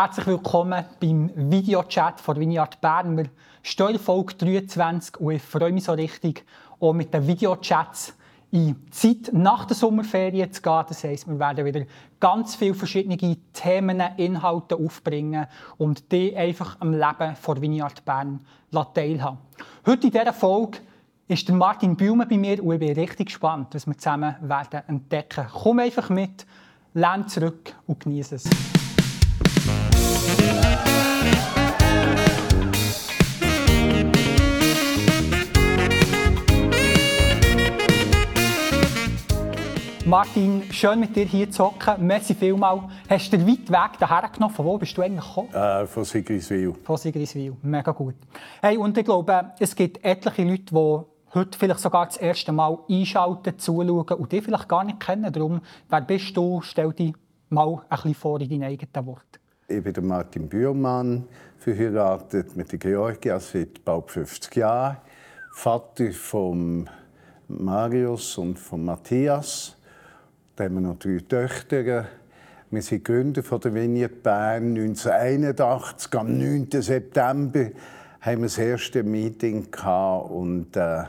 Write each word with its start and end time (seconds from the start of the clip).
Herzlich 0.00 0.28
willkommen 0.28 0.84
beim 1.00 1.32
Videochat 1.34 2.20
von 2.20 2.38
Vineyard 2.38 2.80
Bern. 2.80 3.16
Wir 3.16 3.30
stehen 3.64 3.98
Folge 3.98 4.32
23 4.36 5.16
und 5.16 5.32
ich 5.32 5.42
freue 5.42 5.72
mich 5.72 5.82
so 5.82 5.92
richtig, 5.92 6.44
auch 6.78 6.92
mit 6.92 7.12
den 7.12 7.26
Videochats 7.26 8.14
in 8.52 8.76
die 8.76 8.90
Zeit 8.92 9.32
nach 9.32 9.64
der 9.64 9.74
Sommerferien 9.74 10.52
zu 10.52 10.62
gehen. 10.62 10.84
Das 10.86 11.02
heisst, 11.02 11.26
wir 11.26 11.36
werden 11.40 11.64
wieder 11.64 11.84
ganz 12.20 12.54
viele 12.54 12.74
verschiedene 12.74 13.16
Themen, 13.52 14.00
Inhalte 14.18 14.76
aufbringen 14.76 15.48
und 15.78 16.12
die 16.12 16.36
einfach 16.36 16.76
am 16.78 16.92
Leben 16.92 17.34
von 17.34 17.60
Vineyard 17.60 18.04
Bern 18.04 18.38
teilhaben. 18.94 19.38
Heute 19.84 20.06
in 20.06 20.12
dieser 20.12 20.32
Folge 20.32 20.78
ist 21.26 21.48
Martin 21.50 21.96
Bühlmann 21.96 22.28
bei 22.28 22.38
mir 22.38 22.62
und 22.62 22.74
ich 22.74 22.78
bin 22.78 22.92
richtig 22.92 23.26
gespannt, 23.26 23.74
was 23.74 23.84
wir 23.88 23.98
zusammen 23.98 24.36
werden 24.42 24.80
entdecken. 24.86 25.46
Komm 25.52 25.80
einfach 25.80 26.08
mit, 26.08 26.46
lehn 26.94 27.26
zurück 27.26 27.74
und 27.88 27.98
genieße 27.98 28.36
es. 28.36 28.48
Martin, 40.08 40.62
schön 40.70 41.00
mit 41.00 41.14
dir 41.14 41.26
hier 41.26 41.50
zu 41.50 41.64
hocken. 41.64 42.06
Merci 42.06 42.34
vielmals. 42.34 42.84
Hast 43.10 43.30
du 43.30 43.36
den 43.36 43.46
weiten 43.46 43.68
Weg 43.68 43.98
daher 44.00 44.30
genommen? 44.30 44.54
Von 44.54 44.64
wo 44.64 44.78
bist 44.78 44.96
du 44.96 45.02
eigentlich 45.02 45.22
gekommen? 45.22 45.52
Äh, 45.52 45.86
von 45.86 46.02
Sigriswil. 46.02 46.72
Von 46.82 46.96
Sigriswil. 46.96 47.54
Mega 47.60 47.92
gut. 47.92 48.14
Hey, 48.62 48.78
und 48.78 48.96
ich 48.96 49.04
glaube, 49.04 49.52
es 49.58 49.76
gibt 49.76 50.02
etliche 50.02 50.44
Leute, 50.44 50.64
die 50.64 51.34
heute 51.34 51.58
vielleicht 51.58 51.80
sogar 51.80 52.06
das 52.06 52.16
erste 52.16 52.52
Mal 52.52 52.78
einschalten, 52.88 53.58
zuschauen 53.58 54.08
und 54.18 54.32
dich 54.32 54.42
vielleicht 54.42 54.66
gar 54.66 54.82
nicht 54.82 54.98
kennen. 54.98 55.30
Darum, 55.30 55.60
wer 55.90 56.00
bist 56.00 56.34
du? 56.34 56.62
Stell 56.62 56.90
dich 56.94 57.12
mal 57.50 57.74
ein 57.74 57.80
bisschen 57.90 58.14
vor 58.14 58.40
in 58.40 58.48
deinen 58.48 58.62
eigenen 58.62 59.06
Worten. 59.06 59.38
Ich 59.68 59.82
bin 59.82 60.06
Martin 60.06 60.48
Bührmann, 60.48 61.28
verheiratet 61.58 62.56
mit 62.56 62.72
der 62.72 62.78
Georgia 62.78 63.38
seit 63.38 63.84
bald 63.84 64.10
50 64.10 64.56
Jahren. 64.56 64.96
Vater 65.52 66.12
von 66.12 66.88
Marius 67.48 68.38
und 68.38 68.58
von 68.58 68.86
Matthias. 68.86 69.77
Da 70.58 70.64
haben 70.64 70.74
wir 70.74 70.80
noch 70.80 70.98
drei 70.98 71.20
Töchter. 71.20 72.06
Wir 72.68 72.82
sind 72.82 73.04
Gründer 73.04 73.44
von 73.44 73.60
der 73.60 73.72
Vineyard 73.72 74.24
Bern 74.24 74.76
1981. 74.76 76.12
Am 76.18 76.36
9. 76.36 76.66
September 76.82 77.70
haben 78.20 78.38
wir 78.38 78.46
das 78.46 78.58
erste 78.58 79.04
Meeting 79.04 79.70
gehabt 79.70 80.32
und 80.32 80.76
äh, 80.76 81.04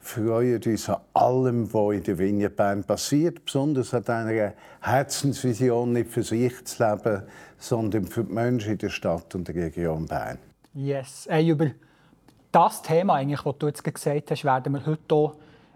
freuen 0.00 0.62
uns 0.62 0.90
an 0.90 1.00
allem, 1.14 1.72
was 1.72 1.94
in 1.94 2.02
der 2.02 2.18
Vineyard 2.18 2.54
Bern 2.54 2.84
passiert, 2.84 3.42
besonders 3.42 3.94
an 3.94 4.04
einer 4.06 4.52
Herzensvision, 4.82 5.94
nicht 5.94 6.10
für 6.10 6.22
sich 6.22 6.62
zu 6.66 6.84
leben, 6.84 7.22
sondern 7.56 8.04
für 8.04 8.22
die 8.22 8.34
Menschen 8.34 8.72
in 8.72 8.78
der 8.78 8.90
Stadt 8.90 9.34
und 9.34 9.48
der 9.48 9.54
Region 9.54 10.04
Bern. 10.04 10.36
Yes. 10.74 11.26
Hey, 11.26 11.48
über 11.48 11.70
das 12.50 12.82
Thema, 12.82 13.14
eigentlich, 13.14 13.40
das 13.40 13.54
du 13.58 13.66
jetzt 13.68 13.82
gesagt 13.82 14.30
hast, 14.30 14.44
werden 14.44 14.74
wir 14.74 14.84
heute 14.84 15.00
hier 15.08 15.32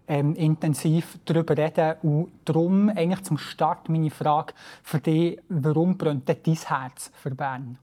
ähm, 0.09 0.35
intensiv 0.35 1.19
darüber 1.25 1.57
reden. 1.57 1.95
Und 2.03 2.33
darum 2.45 2.89
eigentlich 2.89 3.23
zum 3.23 3.39
Start 3.39 3.89
meine 3.89 4.11
Frage 4.11 4.55
für 4.83 4.99
dich, 4.99 5.39
warum 5.49 5.97
brennt 5.97 6.29
dein 6.29 6.55
Herz 6.55 7.11
für 7.15 7.31
Bern? 7.31 7.79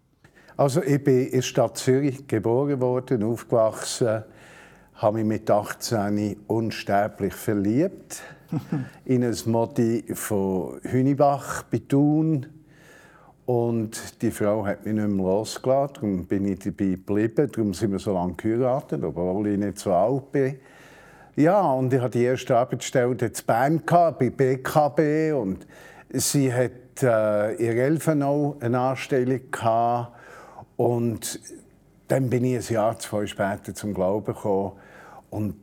Also 0.56 0.84
ich 0.84 1.04
bin 1.04 1.26
in 1.26 1.32
der 1.32 1.42
Stadt 1.42 1.78
Zürich 1.78 2.28
geboren 2.28 2.80
worden, 2.80 3.24
aufgewachsen, 3.24 4.24
habe 4.96 5.18
mich 5.18 5.26
mit 5.26 5.50
18 5.50 6.38
unsterblich 6.48 7.34
verliebt 7.34 8.22
in 9.06 9.24
ein 9.24 9.36
Modi 9.48 10.04
von 10.14 10.80
Hünibach 10.84 11.64
bei 11.64 11.80
Thun. 11.80 12.46
Und 13.46 14.22
die 14.22 14.32
Frau 14.32 14.66
hat 14.66 14.86
mich 14.86 14.94
nicht 14.94 15.08
mehr 15.08 15.26
losgelassen, 15.26 15.94
darum 15.96 16.26
bin 16.26 16.46
ich 16.46 16.60
dabei 16.60 16.92
geblieben. 16.92 17.50
Darum 17.52 17.74
sind 17.74 17.92
wir 17.92 18.00
so 18.00 18.14
lange 18.14 18.36
geheiratet, 18.36 19.04
obwohl 19.04 19.48
ich 19.48 19.58
nicht 19.58 19.80
so 19.80 19.92
alt 19.92 20.32
bin. 20.32 20.60
Ja, 21.36 21.72
und 21.72 21.92
ich 21.92 21.99
hatte 21.99 22.20
die 22.20 22.26
erste 22.26 22.55
Arbeitsstelle 22.55 23.11
in 23.11 23.32
Bern, 23.48 23.82
bei 23.86 24.30
BKB. 24.30 25.33
Und 25.33 25.66
sie 26.10 26.54
hat 26.54 27.02
äh, 27.02 27.55
in 27.55 27.77
Elfenau 27.77 28.58
eine 28.60 28.80
Anstellung. 28.80 29.42
Gehabt. 29.49 30.11
Und 30.77 31.39
dann 32.08 32.30
bin 32.30 32.45
ich 32.45 32.70
ein 32.70 32.73
Jahr, 32.73 32.99
zwei 32.99 33.26
später 33.26 33.73
zum 33.73 33.95
Glauben 33.95 34.26
gekommen. 34.26 34.73
Und 35.32 35.55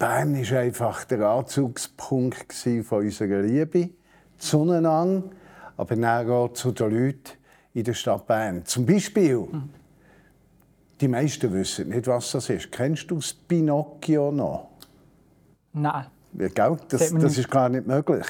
Bern 0.00 0.34
war 0.34 0.58
einfach 0.58 1.04
der 1.04 1.20
Anzugspunkt 1.20 2.52
von 2.82 2.98
unserer 3.04 3.42
Liebe 3.42 3.90
zueinander, 4.38 5.30
aber 5.76 5.96
auch 6.32 6.52
zu 6.54 6.72
den 6.72 6.90
Leuten 6.90 7.38
in 7.74 7.84
der 7.84 7.94
Stadt 7.94 8.26
Bern. 8.26 8.64
Zum 8.64 8.86
Beispiel, 8.86 9.36
mhm. 9.36 9.70
Die 11.00 11.08
meisten 11.08 11.52
wissen 11.52 11.88
nicht, 11.88 12.06
was 12.06 12.32
das 12.32 12.50
ist. 12.50 12.70
Kennst 12.70 13.10
du 13.10 13.16
das 13.16 13.32
Pinocchio 13.32 14.30
noch? 14.30 14.68
Nein. 15.72 16.06
Ja, 16.38 16.48
gell? 16.48 16.76
Das, 16.88 17.12
das 17.12 17.38
ist 17.38 17.50
gar 17.50 17.68
nicht 17.68 17.86
möglich, 17.86 18.26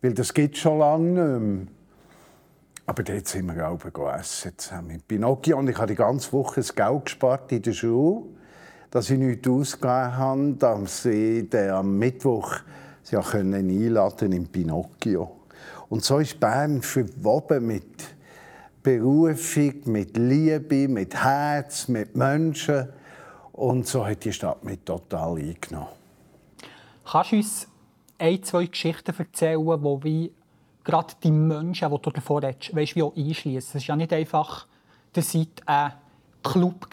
weil 0.00 0.14
das 0.14 0.32
gibt 0.32 0.56
schon 0.56 0.78
lange 0.78 1.08
nicht 1.08 1.64
mehr. 1.64 1.66
Aber 2.84 3.02
dort 3.02 3.28
sind 3.28 3.54
wir 3.54 3.68
auch 3.68 4.18
essen 4.18 4.52
zusammen. 4.56 5.02
Pinocchio 5.06 5.58
und 5.58 5.68
ich 5.68 5.76
habe 5.76 5.86
die 5.86 5.94
ganze 5.94 6.32
Woche 6.32 6.56
das 6.56 6.74
Geld 6.74 7.04
gespart 7.04 7.50
in 7.52 7.62
der 7.62 7.72
Schule 7.72 8.24
dass 8.92 9.08
ich 9.08 9.18
nichts 9.18 9.48
ausgegeben 9.48 10.16
habe, 10.18 10.52
dass 10.58 11.02
sie 11.02 11.48
am 11.70 11.98
Mittwoch 11.98 12.56
sie 13.02 13.16
können 13.16 13.54
einladen 13.54 14.32
in 14.32 14.46
Pinocchio. 14.46 15.40
Und 15.88 16.04
so 16.04 16.18
ist 16.18 16.38
Bern 16.38 16.82
verwoben 16.82 17.66
mit 17.66 18.14
Berufung, 18.82 19.74
mit 19.86 20.16
Liebe, 20.16 20.88
mit 20.88 21.14
Herz, 21.14 21.88
mit 21.88 22.16
Menschen. 22.16 22.88
Und 23.52 23.86
so 23.86 24.06
hat 24.06 24.24
die 24.24 24.32
Stadt 24.32 24.64
mich 24.64 24.80
total 24.84 25.38
eingenommen. 25.38 25.88
Kannst 27.04 27.32
du 27.32 27.36
uns 27.36 27.68
ein, 28.18 28.42
zwei 28.42 28.66
Geschichten 28.66 29.14
erzählen, 29.16 29.64
wo 29.64 30.02
wie 30.02 30.32
gerade 30.84 31.14
die 31.22 31.30
Menschen, 31.30 31.90
die 31.90 32.02
du 32.02 32.10
davor 32.10 32.42
redest, 32.42 32.74
weißt, 32.74 32.96
wie 32.96 33.02
auch 33.02 33.16
einschließen? 33.16 33.78
Es 33.78 33.88
war 33.88 33.94
ja 33.94 33.96
nicht 33.96 34.12
einfach, 34.12 34.66
ihr 35.14 35.22
seid 35.22 35.62
ein 35.66 35.92
Club 36.42 36.88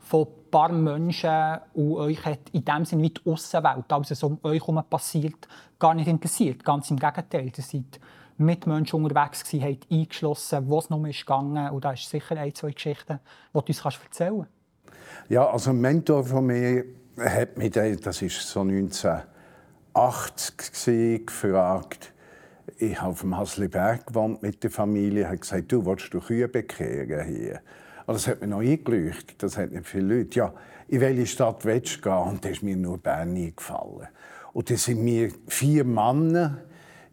von 0.00 0.26
paar 0.50 0.72
Menschen 0.72 1.58
und 1.74 1.94
euch 1.96 2.24
hat 2.24 2.50
in 2.52 2.64
dem 2.64 2.84
Sinne 2.84 3.04
wie 3.04 3.10
die 3.10 3.30
Aussenwelt, 3.30 3.90
also 3.92 4.14
so 4.14 4.26
um 4.26 4.38
euch 4.42 4.60
herum 4.60 4.82
passiert, 4.88 5.48
gar 5.78 5.94
nicht 5.94 6.08
interessiert. 6.08 6.64
Ganz 6.64 6.90
im 6.90 6.98
Gegenteil, 6.98 7.46
ihr 7.46 7.62
seid 7.62 8.00
mit 8.40 8.66
Menschen 8.66 9.04
unterwegs 9.04 9.44
gewesen, 9.44 9.64
habt 9.64 9.86
eingeschlossen, 9.90 10.68
wo 10.68 10.78
es 10.78 10.90
noch 10.90 11.04
ist 11.04 11.20
gegangen 11.20 11.70
und 11.70 11.84
da 11.84 11.92
ist 11.92 12.08
sicher 12.08 12.36
ein, 12.36 12.54
zwei 12.54 12.70
Geschichten, 12.70 13.20
die 13.54 13.58
du 13.58 13.64
uns 13.66 13.82
kannst 13.82 14.00
erzählen 14.02 14.38
kannst. 14.38 14.50
Ja, 15.28 15.46
also 15.48 15.70
ein 15.70 15.80
Mentor 15.80 16.24
von 16.24 16.46
mir 16.46 16.84
hat 17.18 17.58
mich, 17.58 17.70
das 17.70 18.22
war 18.22 18.28
so 18.28 18.62
1980 18.62 21.26
gefragt, 21.26 22.12
ich 22.78 23.00
habe 23.00 23.12
auf 23.12 23.20
dem 23.20 23.36
Hasliberg 23.36 24.06
gewohnt 24.06 24.42
mit 24.42 24.64
der 24.64 24.70
Familie, 24.70 25.28
hat 25.28 25.42
gesagt, 25.42 25.70
du 25.70 25.84
willst 25.84 26.14
du 26.14 26.20
Kühe 26.20 26.48
bekehren 26.48 27.26
hier? 27.26 27.60
Und 28.06 28.14
das 28.14 28.26
hat 28.26 28.40
mir 28.40 28.46
noch 28.46 28.60
eingeleuchtet. 28.60 29.42
Das 29.42 29.56
hat 29.56 29.70
nicht 29.70 29.86
viele 29.86 30.16
Leute. 30.16 30.38
Ja, 30.38 30.52
in 30.88 31.00
welche 31.00 31.26
Stadt 31.26 31.64
willst 31.64 31.98
du 31.98 32.00
gehen? 32.00 32.12
Und 32.12 32.44
da 32.44 32.48
ist 32.48 32.62
mir 32.62 32.76
nur 32.76 32.98
Bern 32.98 33.36
eingefallen. 33.36 34.08
Und 34.52 34.70
dann 34.70 34.78
sind 34.78 35.04
wir 35.04 35.30
vier 35.46 35.84
Männer 35.84 36.58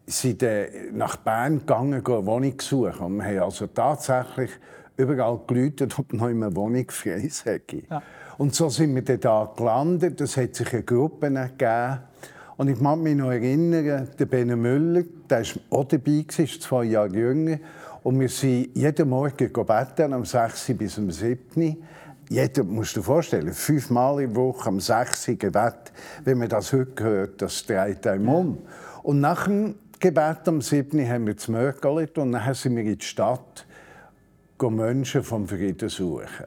sind 0.08 0.44
nach 0.92 1.16
Bern 1.16 1.60
gegangen, 1.60 2.02
eine 2.04 2.26
Wohnung 2.26 2.60
suchen. 2.60 2.98
Und 3.00 3.16
wir 3.18 3.24
haben 3.24 3.38
also 3.40 3.66
tatsächlich 3.66 4.50
überall 4.96 5.40
geläutet, 5.46 5.98
ob 5.98 6.12
noch 6.12 6.26
eine 6.26 6.54
Wohnung 6.56 6.86
frei 6.90 7.28
sei. 7.30 7.60
Ja. 7.88 8.02
Und 8.38 8.54
so 8.54 8.68
sind 8.68 8.94
wir 8.94 9.02
dann 9.02 9.20
da 9.20 9.52
gelandet. 9.56 10.20
Es 10.20 10.36
hat 10.36 10.54
sich 10.54 10.72
eine 10.72 10.82
Gruppe 10.82 11.30
gegeben. 11.30 11.98
Und 12.56 12.68
ich 12.68 12.80
kann 12.80 13.02
mich 13.02 13.16
noch 13.16 13.30
erinnern, 13.30 14.08
der 14.18 14.26
Bene 14.26 14.56
Müller, 14.56 15.04
der 15.30 15.42
war 15.42 15.78
auch 15.78 15.84
dabei, 15.84 16.24
ist 16.36 16.62
zwei 16.62 16.84
Jahre 16.84 17.08
jünger. 17.08 17.58
Und 18.02 18.18
wir 18.18 18.28
sind 18.28 18.76
jeden 18.76 19.08
Morgen 19.08 19.52
beten, 19.52 20.12
am 20.12 20.24
6. 20.24 20.72
bis 20.76 20.98
am 20.98 21.10
7. 21.10 21.76
Jeder, 22.30 22.64
musst 22.64 22.96
du 22.96 23.00
dir 23.00 23.04
vorstellen, 23.04 23.52
fünfmal 23.52 24.22
in 24.22 24.34
der 24.34 24.42
Woche 24.42 24.68
am 24.68 24.80
6. 24.80 25.26
Gebet. 25.38 25.92
Wenn 26.24 26.38
man 26.38 26.48
das 26.48 26.72
heute 26.72 27.04
hört, 27.04 27.42
das 27.42 27.64
dreht 27.64 28.06
einem 28.06 28.28
um. 28.28 28.58
Und 29.02 29.20
nach 29.20 29.46
dem 29.46 29.76
Gebet 30.00 30.46
am 30.46 30.60
7. 30.60 31.08
haben 31.08 31.26
wir 31.26 31.34
das 31.34 31.48
Mörgeli 31.48 32.08
und 32.18 32.30
dann 32.30 32.54
sind 32.54 32.76
wir 32.76 32.84
in 32.84 32.98
die 32.98 33.04
Stadt, 33.04 33.66
Menschen 34.60 35.24
vom 35.24 35.48
Frieden 35.48 35.88
suchen. 35.88 36.46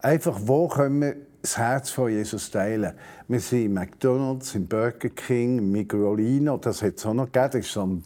Einfach, 0.00 0.38
wo 0.42 0.68
können 0.68 1.00
wir 1.00 1.16
das 1.40 1.56
Herz 1.56 1.90
von 1.90 2.10
Jesus 2.10 2.50
teilen? 2.50 2.92
Wir 3.28 3.40
sind 3.40 3.64
im 3.64 3.74
McDonalds, 3.74 4.54
im 4.54 4.66
Burger 4.66 5.08
King, 5.08 5.58
im 5.58 5.72
Migrolino, 5.72 6.58
das 6.58 6.82
hat 6.82 6.96
es 6.96 7.06
auch 7.06 7.14
noch 7.14 7.32
gegeben, 7.32 7.52
das 7.52 7.66
ist 7.66 7.72
so 7.72 7.86
ein 7.86 8.04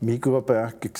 Mikroberge. 0.00 0.90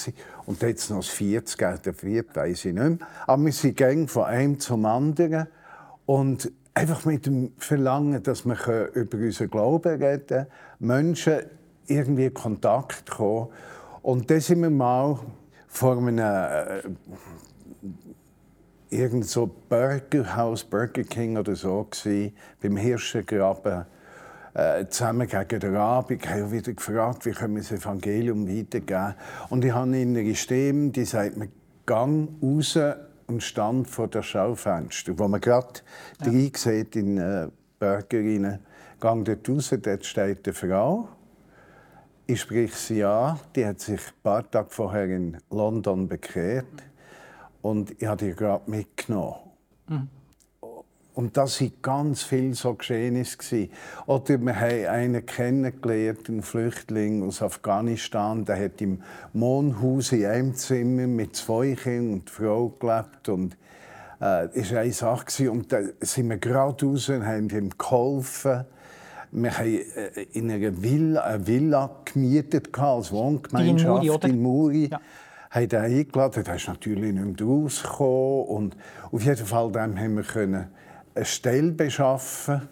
Und 0.47 0.63
jetzt 0.63 0.91
noch 0.91 0.99
das 0.99 1.09
vierte, 1.09 1.81
der 1.85 1.95
vierte 1.95 2.37
weiß 2.37 2.67
ich 2.67 2.75
nicht 2.75 2.75
mehr. 2.75 2.99
Aber 3.27 3.45
wir 3.45 3.53
sind 3.53 3.77
gängig 3.77 4.11
von 4.11 4.25
einem 4.25 4.61
zum 4.61 4.85
anderen. 4.85 5.49
Und 6.07 6.53
einfach 6.75 7.05
mit 7.05 7.27
dem 7.27 7.53
Verlangen, 7.59 8.23
dass 8.23 8.45
wir 8.45 8.91
über 8.95 9.19
unseren 9.19 9.51
Glauben 9.51 10.01
reden 10.01 10.27
können, 10.27 10.47
Menschen 10.79 11.41
irgendwie 11.87 12.31
Kontakt 12.31 13.11
kommen. 13.11 13.49
Und 14.03 14.31
dann 14.31 14.41
sind 14.41 14.63
wir 14.63 14.71
mal 14.71 15.19
vor 15.67 15.97
einem 15.97 16.19
äh, 16.19 16.83
irgend 18.91 19.27
so 19.27 19.51
Burgerhaus, 19.69 20.65
Burger 20.65 21.03
King 21.03 21.37
oder 21.37 21.57
so 21.57 21.85
gewesen, 21.85 22.35
beim 22.63 22.77
Hirschengraben 22.77 23.87
äh, 24.55 24.87
zusammen 24.87 25.27
gegen 25.27 25.61
den 25.61 25.77
Abend, 25.77 26.29
haben 26.29 26.53
wieder 26.53 26.73
gefragt, 26.73 27.27
wie 27.27 27.33
können 27.33 27.57
wir 27.57 27.63
das 27.63 27.73
Evangelium 27.73 28.47
weitergeben. 28.49 29.15
Und 29.51 29.65
ich 29.65 29.73
habe 29.73 29.91
eine 29.91 30.35
Stimme, 30.35 30.91
die 30.91 31.05
sagt 31.05 31.37
mir, 31.37 31.49
gang 31.87 32.29
raus 32.43 32.79
und 33.27 33.43
stand 33.43 33.89
vor 33.89 34.09
der 34.09 34.23
Schaufenster, 34.23 35.19
wo 35.19 35.29
man 35.29 35.41
gerade 35.41 35.81
ja. 36.25 36.49
sieht 36.55 36.95
in 36.97 37.19
äh, 37.19 37.49
Burger 37.79 38.19
rein. 38.19 38.61
Gang 39.01 39.25
dort 39.25 39.49
raus, 39.49 39.75
dort 39.83 40.05
steht 40.05 40.47
eine 40.47 40.55
Frau. 40.55 41.09
Ich 42.27 42.41
spreche 42.41 42.75
sie 42.75 43.05
an. 43.05 43.39
Die 43.55 43.67
hat 43.67 43.81
sich 43.81 44.01
ein 44.01 44.23
paar 44.23 44.51
Tage 44.51 44.71
vorher 44.71 45.05
in 45.05 45.37
London 45.51 46.09
bekehrt. 46.09 46.65
Und 47.61 48.01
ich 48.01 48.07
habe 48.07 48.25
die 48.25 48.35
gerade 48.35 48.71
mitgenommen. 48.71 49.37
Mhm. 49.89 50.09
Und 51.15 51.37
das 51.37 51.61
waren 51.61 51.73
ganz 51.83 52.23
viele 52.23 52.55
so 52.55 52.75
Geschehnisse. 52.75 53.69
Oder 54.07 54.41
wir 54.41 54.59
haben 54.59 54.87
einen 54.87 55.27
kennengelernt, 55.27 56.29
einen 56.29 56.43
Flüchtling 56.43 57.23
aus 57.23 57.43
Afghanistan, 57.43 58.45
der 58.45 58.65
hat 58.65 58.81
im 58.81 59.03
Mondhaus 59.35 60.11
in 60.13 60.25
einem 60.25 60.55
Zimmer 60.55 61.07
mit 61.07 61.37
zwei 61.37 61.75
Kindern 61.75 62.15
und 62.15 62.31
Frau 62.31 62.71
gelebt. 62.71 63.29
Und 63.29 63.53
äh, 64.19 64.49
das 64.49 64.73
war 64.73 64.81
eine 64.81 64.93
Sache. 64.93 65.51
Und 65.53 65.73
da 65.73 65.81
sind 66.01 66.31
wir 66.31 66.39
gerade 66.39 66.87
raus 66.87 67.09
und 67.11 67.27
haben 67.27 67.51
ihm 67.51 67.71
geholfen. 67.77 68.65
Wir 69.35 69.59
haben 69.59 69.67
äh, 69.67 70.23
in 70.33 70.51
einer 70.51 70.83
Villa, 70.83 71.21
eine 71.23 71.47
Villa 71.47 71.91
gemietet 72.05 72.79
als 72.79 73.13
Wohngemeinschaft 73.13 74.25
in 74.25 74.41
Muri. 74.41 74.85
In 74.85 74.89
Muri. 74.89 74.89
Ja 74.91 75.01
haben 75.55 75.69
ihn 75.71 75.77
eingeladen. 75.77 76.45
Er 76.45 76.57
ist 76.57 76.69
natürlich 76.69 77.15
nicht 77.15 77.41
mehr 77.41 77.47
rausgekommen. 77.47 78.47
Und 78.47 78.77
auf 79.13 79.23
jeden 79.23 79.47
Fall 79.47 79.71
dem 79.71 79.99
haben 79.99 80.17
wir 80.17 80.25
können 80.25 80.67
eine 81.15 81.25
Stelle 81.25 81.71
beschaffen 81.71 82.69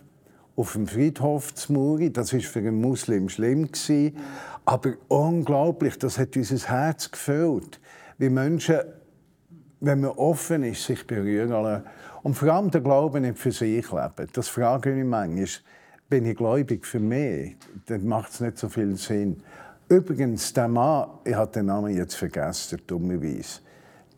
auf 0.57 0.73
dem 0.73 0.89
Friedhof 0.89 1.55
zu 1.55 1.73
Muri. 1.73 2.13
Das 2.13 2.33
war 2.33 2.41
für 2.41 2.59
einen 2.59 2.81
Muslim 2.81 3.29
schlimm. 3.29 3.71
Gewesen. 3.71 4.17
Aber 4.65 4.95
unglaublich, 5.09 5.99
das 5.99 6.19
hat 6.19 6.37
unser 6.37 6.69
Herz 6.69 7.11
gefüllt. 7.11 7.81
Wie 8.19 8.29
Menschen, 8.29 8.79
wenn 9.81 10.01
man 10.01 10.11
offen 10.11 10.65
ist, 10.65 10.85
sich 10.85 11.07
berühren. 11.07 11.83
Und 12.23 12.35
vor 12.35 12.49
allem 12.49 12.71
der 12.71 12.81
Glaube 12.81 13.21
nicht 13.21 13.39
für 13.39 13.53
sich 13.53 13.91
leben. 13.91 14.29
Das 14.33 14.49
frage 14.49 14.91
ich 14.91 14.97
mich 14.97 15.07
manchmal. 15.07 15.47
Bin 16.13 16.27
ich 16.27 16.37
gläubig 16.37 16.85
für 16.85 17.01
mich? 17.01 17.57
Dann 17.87 18.07
macht 18.07 18.33
es 18.33 18.41
nicht 18.41 18.59
so 18.59 18.69
viel 18.69 18.97
Sinn. 18.97 19.43
Übrigens, 19.89 20.53
der 20.53 20.69
Mann, 20.69 21.09
ich 21.25 21.35
habe 21.35 21.51
den 21.51 21.65
Namen 21.65 21.97
jetzt 21.97 22.17
vergessen, 22.17 22.83
dummerweise 22.87 23.61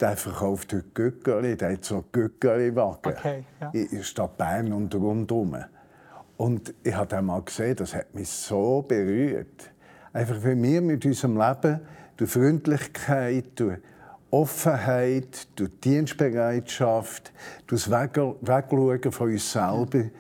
der 0.00 0.16
verkauft 0.16 0.72
heute 0.72 0.86
Göckeli, 0.92 1.56
der 1.56 1.74
hat 1.74 1.84
so 1.84 2.04
Göckeli-Wagen 2.10 3.12
okay, 3.16 3.44
ja. 3.60 3.70
in 3.70 4.02
Stadt 4.02 4.36
Bern 4.36 4.72
und 4.72 4.92
rundherum. 4.92 5.56
Und 6.36 6.74
ich 6.82 6.96
habe 6.96 7.06
den 7.06 7.26
mal 7.26 7.42
gesehen, 7.42 7.76
das 7.76 7.94
hat 7.94 8.12
mich 8.12 8.28
so 8.28 8.82
berührt. 8.82 9.70
Einfach, 10.12 10.42
wie 10.42 10.60
wir 10.60 10.80
mit 10.80 11.06
unserem 11.06 11.38
Leben 11.38 11.78
durch 12.16 12.28
Freundlichkeit, 12.28 13.44
durch 13.54 13.78
Offenheit, 14.32 15.46
durch 15.54 15.70
Dienstbereitschaft, 15.78 17.32
durch 17.68 17.84
das 17.84 17.90
Wegschauen 18.42 19.12
von 19.12 19.30
uns 19.30 19.52
selber 19.52 20.10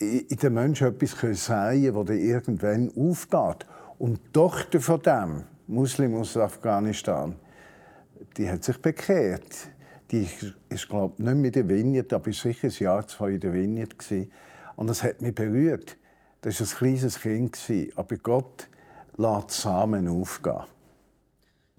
in 0.00 0.36
den 0.36 0.54
Menschen 0.54 0.88
etwas 0.88 1.44
sagen 1.44 1.82
können, 1.82 2.06
das 2.06 2.16
irgendwann 2.16 2.90
aufgeht. 2.96 3.66
Und 3.98 4.18
die 4.18 4.32
Tochter 4.32 4.80
von 4.80 5.02
dem, 5.02 5.44
Muslim 5.66 6.16
aus 6.16 6.36
Afghanistan, 6.36 7.36
die 8.36 8.50
hat 8.50 8.64
sich 8.64 8.78
bekehrt. 8.78 9.68
Die 10.10 10.26
ist, 10.68 10.88
glaube 10.88 11.14
ich, 11.18 11.24
nicht 11.24 11.36
mit 11.36 11.54
der 11.54 11.68
Vignette, 11.68 12.16
aber 12.16 12.32
sicher 12.32 12.68
ein 12.68 12.74
Jahr, 12.78 13.06
zwei 13.06 13.32
in 13.32 13.40
der 13.40 13.52
Vignette. 13.52 14.28
Und 14.76 14.88
das 14.88 15.02
hat 15.02 15.20
mich 15.20 15.34
berührt. 15.34 15.96
Das 16.40 16.60
war 16.60 16.66
ein 16.66 16.78
kleines 16.78 17.20
Kind, 17.20 17.58
aber 17.94 18.16
Gott 18.16 18.68
lässt 19.16 19.50
Samen 19.50 20.08
aufgehen. 20.08 20.64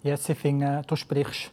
Ich 0.04 0.22
finde, 0.38 0.84
du 0.88 0.96
sprichst 0.96 1.52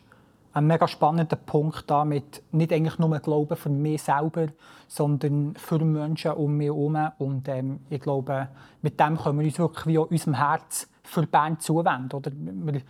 einen 0.53 0.67
mega 0.67 0.89
spannenden 0.89 1.39
Punkt 1.45 1.91
damit 1.91 2.43
nicht 2.53 2.73
eigentlich 2.73 2.99
nur 2.99 3.19
Glauben 3.19 3.57
für 3.57 3.69
mich 3.69 4.03
selber, 4.03 4.49
sondern 4.87 5.55
für 5.57 5.79
Menschen 5.79 6.33
um 6.33 6.57
mich 6.57 6.67
herum. 6.67 6.97
Und 7.19 7.49
ähm, 7.49 7.81
ich 7.91 8.01
glaube, 8.01 8.49
mit 8.83 8.99
dem 8.99 9.19
können 9.19 9.39
wir 9.39 9.47
uns 9.47 9.59
wirklich 9.59 9.87
wie 9.87 9.99
auch 9.99 10.11
unserem 10.11 10.35
Herz 10.35 10.89
für 11.03 11.27
Bern 11.27 11.61
zuwenden. 11.61 12.17
Oder 12.17 12.31
wir, 12.35 12.81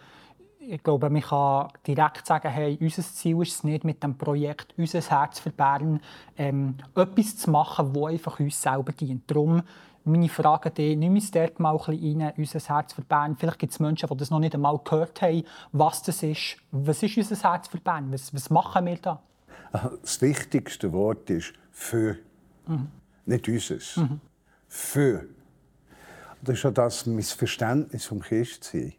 ich 0.60 0.82
glaube, 0.82 1.08
man 1.08 1.22
kann 1.22 1.68
direkt 1.86 2.26
sagen, 2.26 2.48
hey, 2.48 2.76
unser 2.80 3.02
Ziel 3.02 3.40
ist 3.42 3.54
es 3.54 3.64
nicht, 3.64 3.84
mit 3.84 4.02
dem 4.02 4.18
Projekt 4.18 4.74
«Unser 4.76 5.00
Herz 5.00 5.40
für 5.40 5.50
Bern» 5.50 6.00
ähm, 6.36 6.76
etwas 6.94 7.38
zu 7.38 7.50
machen, 7.50 7.92
das 7.94 8.04
einfach 8.04 8.38
uns 8.38 8.60
selber 8.60 8.92
dient. 8.92 9.30
Darum 9.30 9.62
meine 10.08 10.28
Frage 10.28 10.70
die, 10.70 10.96
nimm 10.96 11.14
uns 11.14 11.30
dort 11.30 11.60
mal 11.60 11.72
ein 11.72 11.78
bisschen 11.78 12.22
rein, 12.22 12.32
«Unser 12.36 12.60
Herz 12.60 12.92
für 12.92 13.02
Bern». 13.02 13.36
Vielleicht 13.36 13.58
gibt 13.58 13.72
es 13.72 13.80
Menschen, 13.80 14.08
die 14.08 14.16
das 14.16 14.30
noch 14.30 14.40
nicht 14.40 14.54
einmal 14.54 14.78
gehört 14.82 15.22
haben, 15.22 15.44
was 15.72 16.02
das 16.02 16.22
ist. 16.22 16.56
Was 16.70 17.02
ist 17.02 17.16
«Unser 17.16 17.50
Herz 17.50 17.68
für 17.68 17.78
Bern»? 17.78 18.12
Was, 18.12 18.32
was 18.34 18.50
machen 18.50 18.86
wir 18.86 18.96
da? 18.96 19.22
Das 20.02 20.20
wichtigste 20.20 20.92
Wort 20.92 21.28
ist 21.30 21.52
«für». 21.70 22.16
Mhm. 22.66 22.88
Nicht 23.26 23.48
«unseres». 23.48 23.96
Mhm. 23.96 24.20
«Für». 24.66 25.24
Das 26.42 26.56
ist 26.56 26.62
ja 26.62 26.70
das 26.70 27.06
Missverständnis 27.06 28.06
vom 28.06 28.20
Christsein 28.20 28.94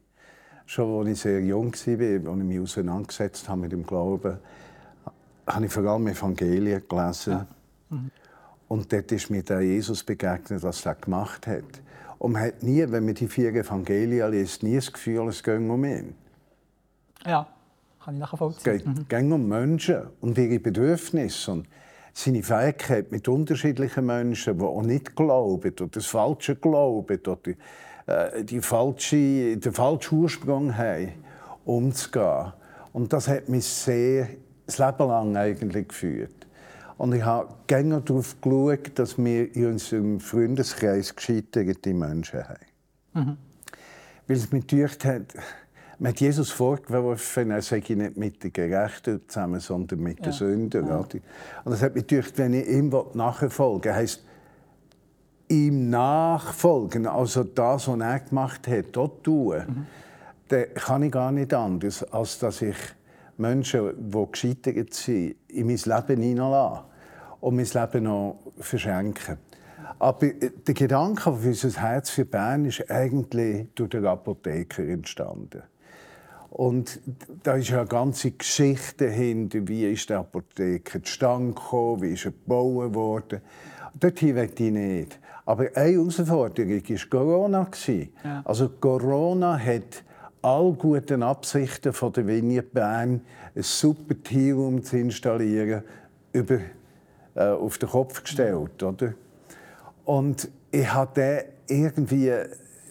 schon 0.70 1.00
als 1.00 1.10
ich 1.10 1.22
sehr 1.22 1.42
jung 1.42 1.74
war, 1.74 2.32
als 2.32 2.40
ich 2.40 2.46
mich 2.46 2.60
auseinandergesetzt 2.60 3.50
habe 3.50 3.62
mit 3.62 3.72
dem 3.72 3.84
Glauben, 3.86 4.38
habe 5.48 5.66
ich 5.66 5.72
vor 5.72 5.84
allem 5.84 6.08
Evangelien 6.08 6.84
gelesen. 6.88 7.34
Ja. 7.34 7.48
Mhm. 7.90 8.12
Und 8.70 8.94
dort 8.94 9.12
ist 9.12 9.30
mir 9.30 9.44
der 9.44 9.62
Jesus 9.62 10.04
begegnet, 10.04 10.64
was 10.64 10.86
er 10.86 10.96
gemacht 10.96 11.48
hat. 11.48 11.82
Und 12.20 12.34
man 12.34 12.44
hat 12.44 12.62
nie, 12.64 12.86
wenn 12.88 13.04
man 13.04 13.16
die 13.16 13.28
vier 13.28 13.54
Evangelien 13.54 14.32
liest, 14.32 14.62
nie 14.62 14.76
das 14.76 14.94
Gefühl, 14.94 15.28
es 15.28 15.44
geht 15.44 15.58
um 15.58 15.84
ihn. 15.84 16.14
Ja, 17.26 17.48
kann 18.04 18.14
ich 18.14 18.20
nachvollziehen. 18.20 18.98
Es 19.02 19.08
geht 19.08 19.24
mhm. 19.26 19.34
um 19.34 19.48
Menschen 19.50 20.04
und 20.22 20.38
ihre 20.38 20.60
Bedürfnisse. 20.60 21.52
Und 21.52 21.68
seine 22.14 22.44
Fähigkeit 22.44 23.12
mit 23.12 23.28
unterschiedlichen 23.28 24.06
Menschen, 24.06 24.60
die 24.60 24.64
auch 24.64 24.84
nicht 24.84 25.16
glauben 25.16 25.72
oder 25.72 25.88
das 25.88 26.06
Falsche 26.06 26.56
glauben 26.56 27.20
oder 27.26 27.40
äh, 28.06 28.44
die 28.44 28.62
falsche, 28.62 29.58
den 29.58 29.74
falschen 29.74 30.20
Ursprung 30.20 30.78
haben, 30.78 31.14
umzugehen. 31.66 32.54
Und 32.94 33.14
das 33.14 33.28
hat 33.28 33.50
mich 33.50 33.66
sehr, 33.66 34.28
das 34.68 34.78
Leben 34.78 35.08
lang 35.08 35.36
eigentlich 35.38 35.88
geführt. 35.88 36.48
Und 37.00 37.14
ich 37.14 37.24
habe 37.24 37.48
gerne 37.66 38.02
darauf 38.02 38.42
geschaut, 38.42 38.92
dass 38.96 39.18
wir 39.18 39.56
in 39.56 39.68
unserem 39.68 40.20
Freundeskreis 40.20 41.16
gescheiterte 41.16 41.94
Menschen 41.94 42.44
haben. 42.44 42.66
Mhm. 43.14 43.38
Weil 44.28 44.36
es 44.36 44.52
mir 44.52 44.60
gedacht 44.60 45.06
hat, 45.06 45.34
man 45.98 46.12
hat 46.12 46.20
Jesus 46.20 46.52
vorgeworfen, 46.52 47.52
er 47.52 47.62
sei 47.62 47.82
nicht 47.88 48.18
mit 48.18 48.44
den 48.44 48.52
Gerechten 48.52 49.22
zusammen, 49.30 49.62
sondern 49.62 50.02
mit 50.02 50.20
ja. 50.20 50.26
den 50.26 50.34
Sündern. 50.34 50.88
Ja. 50.88 50.98
Und 50.98 51.22
das 51.64 51.82
hat 51.82 51.96
mich 51.96 52.06
gedacht, 52.06 52.34
wenn 52.36 52.54
ich 52.54 52.68
ihm 52.68 52.92
nachfolge, 53.14 53.96
heisst 53.96 54.26
ihm 55.48 55.90
nachfolgen, 55.90 57.08
also 57.08 57.46
das, 57.46 57.88
was 57.88 57.98
er 57.98 58.20
gemacht 58.20 58.68
hat, 58.68 58.88
dort 58.92 59.24
tun, 59.24 59.56
mhm. 59.56 59.86
dann 60.50 60.66
kann 60.76 61.04
ich 61.04 61.14
gar 61.14 61.32
nicht 61.32 61.54
anders, 61.54 62.04
als 62.12 62.40
dass 62.40 62.62
ich 62.62 62.76
Menschen, 63.38 64.12
die 64.12 64.26
gescheitert 64.30 64.94
sind, 64.94 65.38
in 65.48 65.68
mein 65.68 65.78
Leben 65.78 66.22
hineinlasse 66.22 66.89
und 67.42 67.56
mein 67.56 67.66
Leben 67.66 68.04
noch 68.04 68.40
verschenke. 68.60 69.38
Aber 69.98 70.28
der 70.28 70.74
Gedanke 70.74 71.34
für 71.34 71.50
unser 71.50 71.82
Herz 71.82 72.10
für 72.10 72.26
Bern 72.26 72.66
ist 72.66 72.90
eigentlich 72.90 73.68
durch 73.76 73.90
den 73.90 74.06
Apotheker 74.06 74.84
entstanden. 74.84 75.64
Und 76.50 77.00
da 77.44 77.56
ist 77.56 77.70
ja 77.70 77.80
eine 77.80 77.88
ganze 77.88 78.32
Geschichte 78.32 79.06
dahinter, 79.06 79.68
wie 79.68 79.92
ist 79.92 80.10
der 80.10 80.20
Apotheker 80.20 81.04
zustande 81.04 81.54
gekommen, 81.54 82.02
wie 82.02 82.14
ist 82.14 82.26
er 82.26 82.32
gebaut 82.32 82.94
worden. 82.96 83.42
Dorthin 84.00 84.36
möchte 84.36 84.64
ich 84.64 84.72
nicht. 84.72 85.20
Aber 85.46 85.66
eine 85.74 85.92
Herausforderung 85.92 86.82
war 86.82 87.10
Corona. 87.10 87.68
Ja. 88.24 88.42
Also 88.46 88.70
Corona 88.70 89.58
hat 89.58 90.04
all 90.42 90.74
guten 90.74 91.24
Absichten 91.24 91.92
von 91.92 92.14
der 92.14 92.28
Vignette 92.28 92.70
Bern, 92.72 93.22
ein 93.56 93.64
super 93.64 94.16
Team 94.24 94.84
zu 94.84 94.98
installieren, 94.98 95.84
über, 96.32 96.60
äh, 97.40 97.52
auf 97.52 97.78
den 97.78 97.90
Kopf 97.90 98.22
gestellt. 98.22 98.84
Oder? 98.84 99.14
Und 100.04 100.50
ich 100.72 100.94
hatte 100.94 101.46
irgendwie 101.68 102.34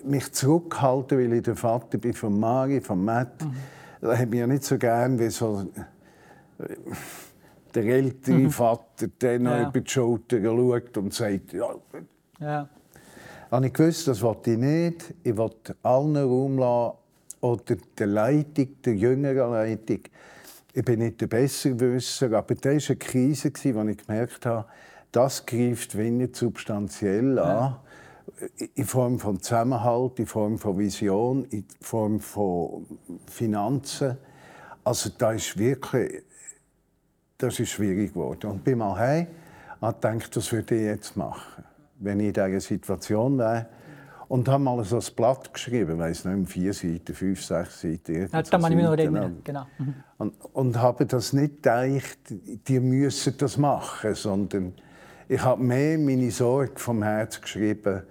mich 0.05 0.33
zurückgehalten, 0.33 1.19
weil 1.19 1.33
ich 1.35 1.43
der 1.43 1.57
Vater 1.57 1.99
bin 1.99 2.15
von 2.15 2.41
Mari, 2.41 2.81
von 2.81 3.05
Matt. 3.05 3.45
Mhm. 3.45 3.55
Da 4.01 4.17
hat 4.17 4.31
mich 4.31 4.41
ja 4.41 4.47
nicht 4.47 4.65
so 4.65 4.79
gern 4.79 5.19
wie 5.19 5.29
so 5.29 5.69
äh, 6.59 6.65
der 7.75 7.85
ältere 7.85 8.39
mhm. 8.39 8.51
Vater, 8.51 9.09
der 9.21 9.39
noch 9.39 9.51
ja. 9.51 9.69
über 9.69 9.81
die 9.81 9.91
Schulter 9.91 10.43
schaut 10.43 10.97
und 10.97 11.13
sagt, 11.13 11.53
ja, 11.53 11.75
ja. 12.41 12.69
Und 13.51 13.65
ich 13.65 13.79
wusste, 13.79 14.13
das 14.13 14.23
wollte 14.23 14.53
ich 14.53 14.59
nicht. 14.59 15.15
Ich 15.25 15.37
wollte 15.37 15.77
allen 15.83 16.17
Raum 16.17 16.59
lassen, 16.59 16.97
oder 17.41 17.77
der 17.99 18.07
Leitung, 18.07 18.69
der 18.83 18.95
jüngeren 18.95 19.53
Leitung. 19.53 20.01
Ich 20.79 20.85
bin 20.85 21.01
nicht 21.01 21.21
der 21.21 21.27
Besserwisser, 21.27 22.33
aber 22.35 22.55
das 22.55 22.89
war 22.89 22.91
eine 22.91 22.99
Krise, 22.99 23.51
wo 23.75 23.89
ich 23.89 23.97
gemerkt 23.97 24.47
habe, 24.47 24.65
das 25.11 25.45
greift 25.45 25.99
wenig 25.99 26.37
substanziell 26.37 27.37
an. 27.41 27.75
Ja. 28.39 28.61
In 28.77 28.85
Form 28.85 29.19
von 29.19 29.41
Zusammenhalt, 29.41 30.21
in 30.21 30.27
Form 30.27 30.57
von 30.57 30.79
Vision, 30.79 31.47
in 31.47 31.65
Form 31.81 32.21
von 32.21 32.87
Finanzen. 33.27 34.19
Also 34.85 35.11
da 35.19 35.33
ist 35.33 35.59
wirklich, 35.59 36.23
das 37.39 37.59
ist 37.59 37.71
schwierig 37.71 38.15
geworden. 38.15 38.49
Und 38.49 38.63
bin 38.63 38.79
mal 38.79 38.97
heim 38.97 39.27
und 39.81 40.01
gedacht, 40.01 40.37
das 40.37 40.53
würde 40.53 40.77
ich 40.77 40.83
jetzt 40.83 41.17
machen, 41.17 41.65
wenn 41.99 42.21
ich 42.21 42.29
in 42.29 42.33
dieser 42.35 42.61
Situation 42.61 43.37
wäre. 43.37 43.67
Und 44.29 44.47
habe 44.47 44.63
mal 44.63 44.85
so 44.85 44.97
ein 44.97 45.05
Blatt 45.17 45.55
geschrieben, 45.55 45.99
weiß 45.99 46.27
nicht, 46.27 46.51
vier 46.51 46.75
Seiten, 46.75 47.15
fünf, 47.15 47.43
sechs 47.43 47.81
Seiten. 47.81 48.29
Ja, 48.31 48.43
da 48.43 48.43
kann 48.43 48.71
ich 48.71 48.77
mich 48.77 48.85
noch 48.85 48.93
erinnern. 48.93 49.39
Genau. 49.43 49.67
Mhm. 49.79 49.95
Und, 50.19 50.35
und 50.53 50.77
habe 50.83 51.07
das 51.07 51.33
nicht 51.33 51.63
gedacht, 51.63 52.19
die 52.31 52.79
müssen 52.79 53.35
das 53.39 53.57
machen, 53.57 54.15
sondern 54.15 54.75
ich 55.29 55.43
habe 55.43 55.63
mehr 55.63 55.99
meine 55.99 56.31
Sorge 56.31 56.73
vom 56.77 57.03
Herz 57.03 57.41
geschrieben. 57.41 58.03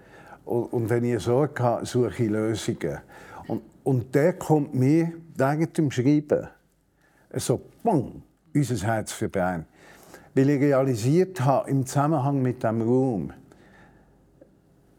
Und, 0.46 0.90
wenn 0.90 1.04
ich 1.04 1.22
Sorge 1.22 1.62
habe, 1.62 1.86
suche 1.86 2.24
ich 2.24 2.30
Lösungen. 2.30 3.00
Und, 3.48 3.62
und 3.84 4.16
der 4.16 4.34
kommt 4.34 4.74
mir 4.74 5.14
während 5.36 5.78
dem 5.78 5.92
Schreiben 5.92 6.48
so, 7.34 7.62
bang, 7.84 8.24
unser 8.56 8.88
Herz 8.88 9.12
für 9.12 9.30
Bern. 9.30 9.66
Weil 10.34 10.50
ich 10.52 10.62
realisiert 10.62 11.42
habe, 11.42 11.70
im 11.70 11.86
Zusammenhang 11.86 12.42
mit 12.42 12.64
dem 12.64 12.82
Raum, 12.82 13.34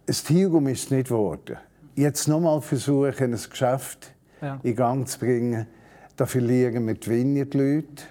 das 0.08 0.24
Tierraum 0.24 0.68
ist 0.68 0.90
nicht 0.90 1.08
geworden. 1.08 1.58
Jetzt 1.94 2.28
nochmal 2.28 2.62
versuchen, 2.62 3.34
ein 3.34 3.38
Geschäft 3.50 4.14
ja. 4.40 4.58
in 4.62 4.74
Gang 4.74 5.06
zu 5.06 5.18
bringen, 5.18 5.66
da 6.16 6.24
verlieren 6.24 6.86
wir 6.86 6.94
die 6.94 7.10
Vineyard-Leute 7.10 8.04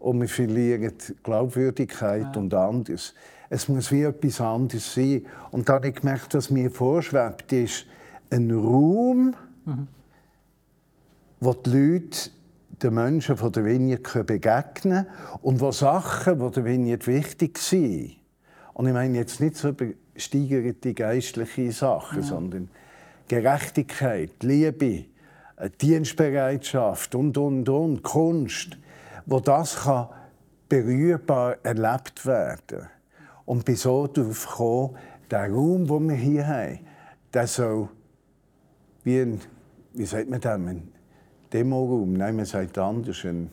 und 0.00 0.20
wir 0.20 0.28
verlieren 0.28 0.92
die 0.98 1.14
Glaubwürdigkeit 1.22 2.34
ja. 2.34 2.40
und 2.40 2.52
anderes. 2.52 3.14
Es 3.50 3.68
muss 3.68 3.92
wie 3.92 4.02
etwas 4.02 4.40
anderes 4.40 4.92
sein. 4.92 5.26
Und 5.52 5.68
da 5.68 5.74
habe 5.74 5.88
ich 5.88 5.94
gemerkt, 5.94 6.34
was 6.34 6.50
mir 6.50 6.72
vorschwebt, 6.72 7.52
ist 7.52 7.86
ein 8.30 8.50
Raum, 8.50 9.36
mhm. 9.64 9.86
wo 11.38 11.54
die 11.54 11.70
Leute 11.70 12.30
den 12.82 12.94
Menschen 12.94 13.36
von 13.36 13.52
der 13.52 13.64
Vineyard 13.64 14.26
begegnen 14.26 14.72
können 14.74 15.06
und 15.42 15.60
wo 15.60 15.70
Sachen, 15.70 16.40
die 16.40 16.50
der 16.50 16.64
Vineyard 16.64 17.06
wichtig 17.06 17.58
sind. 17.58 18.16
Und 18.74 18.88
ich 18.88 18.92
meine 18.92 19.18
jetzt 19.18 19.40
nicht 19.40 19.56
so 19.56 19.72
übersteigerte 20.18 20.94
geistliche 20.94 21.70
Sachen, 21.70 22.18
ja. 22.18 22.24
sondern 22.24 22.68
Gerechtigkeit, 23.28 24.42
Liebe, 24.42 25.04
äh, 25.56 25.70
Dienstbereitschaft 25.80 27.14
und, 27.14 27.38
und, 27.38 27.68
und, 27.68 28.02
Kunst, 28.02 28.76
wo 29.26 29.38
das 29.38 29.84
kann 29.84 30.08
berührbar 30.68 31.56
erlebt 31.62 32.26
werden 32.26 32.88
Und 33.46 33.64
bin 33.64 33.76
so 33.76 34.06
darauf 34.06 34.46
gekommen, 34.46 34.96
der 35.30 35.50
Raum, 35.50 35.86
den 35.86 36.08
wir 36.08 36.16
hier 36.16 36.46
haben, 36.46 36.80
der 37.32 37.46
soll 37.46 37.88
wie 39.04 39.20
ein, 39.20 39.40
wie 39.92 40.04
sagt 40.04 40.28
man 40.28 40.40
das, 40.40 40.60
Demoraum, 41.52 42.12
nein, 42.12 42.36
man 42.36 42.44
sagt 42.44 42.76
anders, 42.76 43.24
ein 43.24 43.50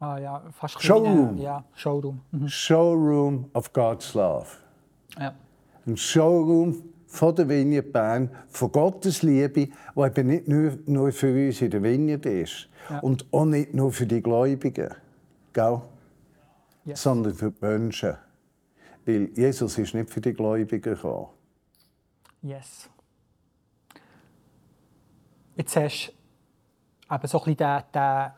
ah, 0.00 0.18
ja, 0.18 0.42
fast 0.52 0.82
Showroom. 0.82 1.38
Ja, 1.38 1.64
Showroom. 1.74 2.20
Mhm. 2.32 2.48
Showroom 2.48 3.50
of 3.54 3.72
God's 3.72 4.12
Love. 4.12 4.65
Ja. 5.18 5.34
Ein 5.86 5.96
Showroom 5.96 6.82
von 7.06 7.34
der 7.34 7.48
Vineyard 7.48 7.92
Bern, 7.92 8.30
von 8.48 8.72
Gottes 8.72 9.22
Liebe, 9.22 9.48
die 9.66 9.72
eben 9.96 10.26
nicht 10.26 10.48
nur, 10.48 10.78
nur 10.86 11.12
für 11.12 11.32
uns 11.32 11.62
in 11.62 11.70
der 11.70 11.82
Vineyard 11.82 12.26
ist 12.26 12.68
ja. 12.90 12.98
und 13.00 13.26
auch 13.32 13.44
nicht 13.44 13.74
nur 13.74 13.92
für 13.92 14.06
die 14.06 14.22
Gläubigen, 14.22 14.94
gell? 15.52 15.80
Yes. 16.84 17.02
sondern 17.02 17.34
für 17.34 17.50
die 17.50 17.64
Menschen. 17.64 18.16
Weil 19.04 19.30
Jesus 19.34 19.76
ist 19.78 19.94
nicht 19.94 20.10
für 20.10 20.20
die 20.20 20.32
Gläubigen 20.32 20.80
gekommen. 20.94 21.28
Yes. 22.42 22.88
Jetzt 25.56 25.74
hast 25.76 26.12
eben 27.10 27.26
so 27.26 27.38
ein 27.38 27.44
bisschen 27.44 27.56
den, 27.56 27.82
den, 27.92 28.30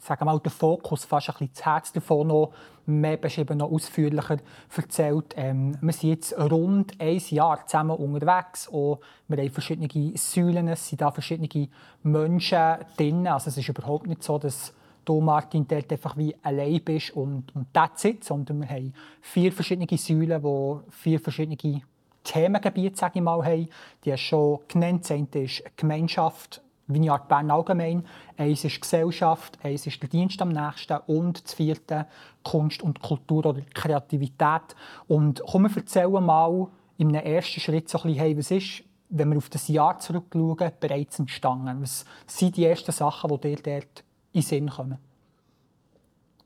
sagen 0.00 0.20
wir 0.20 0.24
mal, 0.24 0.38
den 0.38 0.52
Fokus, 0.52 1.04
fast 1.04 1.28
ein 1.28 1.32
bisschen 1.32 1.50
das 1.54 1.64
Herz 1.64 1.92
davon 1.92 2.28
noch 2.28 2.52
mehr 2.86 3.16
beschrieben, 3.16 3.58
noch 3.58 3.70
ausführlicher 3.70 4.38
erzählt. 4.74 5.34
Ähm, 5.36 5.76
wir 5.80 5.92
sind 5.92 6.10
jetzt 6.10 6.38
rund 6.38 7.00
ein 7.00 7.20
Jahr 7.28 7.66
zusammen 7.66 7.96
unterwegs 7.96 8.68
und 8.68 8.98
wir 9.28 9.38
haben 9.38 9.50
verschiedene 9.50 10.16
Säulen, 10.16 10.68
es 10.68 10.88
sind 10.88 11.00
da 11.00 11.10
verschiedene 11.10 11.68
Menschen 12.02 12.76
drin. 12.96 13.26
Also 13.26 13.48
es 13.48 13.56
ist 13.56 13.68
überhaupt 13.68 14.06
nicht 14.06 14.22
so, 14.22 14.38
dass 14.38 14.72
du, 15.04 15.20
Martin, 15.20 15.66
dort 15.66 15.90
einfach 15.92 16.16
wie 16.16 16.34
allein 16.42 16.80
bist 16.82 17.10
und, 17.10 17.54
und 17.54 17.72
that's 17.72 18.04
it, 18.04 18.24
sondern 18.24 18.60
wir 18.60 18.68
haben 18.68 18.94
vier 19.20 19.52
verschiedene 19.52 19.86
Säulen, 19.96 20.42
die 20.42 20.90
vier 20.90 21.20
verschiedene 21.20 21.82
Themengebiete, 22.24 22.96
sage 22.96 23.18
ich 23.18 23.22
mal, 23.22 23.44
haben. 23.44 23.68
Die 24.04 24.12
hast 24.12 24.20
schon 24.20 24.60
genannt. 24.68 25.08
Das 25.08 25.18
ist 25.32 25.64
Gemeinschaft, 25.76 26.62
Vineyard 26.92 27.28
Bern 27.28 27.50
allgemein. 27.50 28.04
Eins 28.36 28.64
ist 28.64 28.80
Gesellschaft, 28.80 29.58
eins 29.62 29.86
ist 29.86 30.00
der 30.02 30.08
Dienst 30.08 30.40
am 30.42 30.50
nächsten 30.50 30.98
und 31.06 31.44
das 31.44 31.54
vierte 31.54 32.06
Kunst 32.42 32.82
und 32.82 33.00
Kultur 33.00 33.46
oder 33.46 33.62
Kreativität. 33.74 34.74
Und 35.08 35.42
komm, 35.46 35.64
wir 35.64 35.76
erzählen 35.76 36.24
mal 36.24 36.68
einem 36.98 37.14
ersten 37.14 37.60
Schritt 37.60 37.88
so 37.88 37.98
ein 37.98 38.02
bisschen, 38.04 38.18
hey, 38.18 38.38
was 38.38 38.50
ist, 38.50 38.82
wenn 39.08 39.30
wir 39.30 39.38
auf 39.38 39.48
das 39.48 39.68
Jahr 39.68 39.98
zurückschauen, 39.98 40.72
bereits 40.78 41.18
entstanden? 41.18 41.80
Was 41.80 42.04
sind 42.26 42.56
die 42.56 42.64
ersten 42.66 42.92
Sachen, 42.92 43.30
die 43.30 43.56
dir 43.56 43.56
dort 43.56 44.04
in 44.32 44.40
den 44.40 44.42
Sinn 44.42 44.70
kommen? 44.70 44.98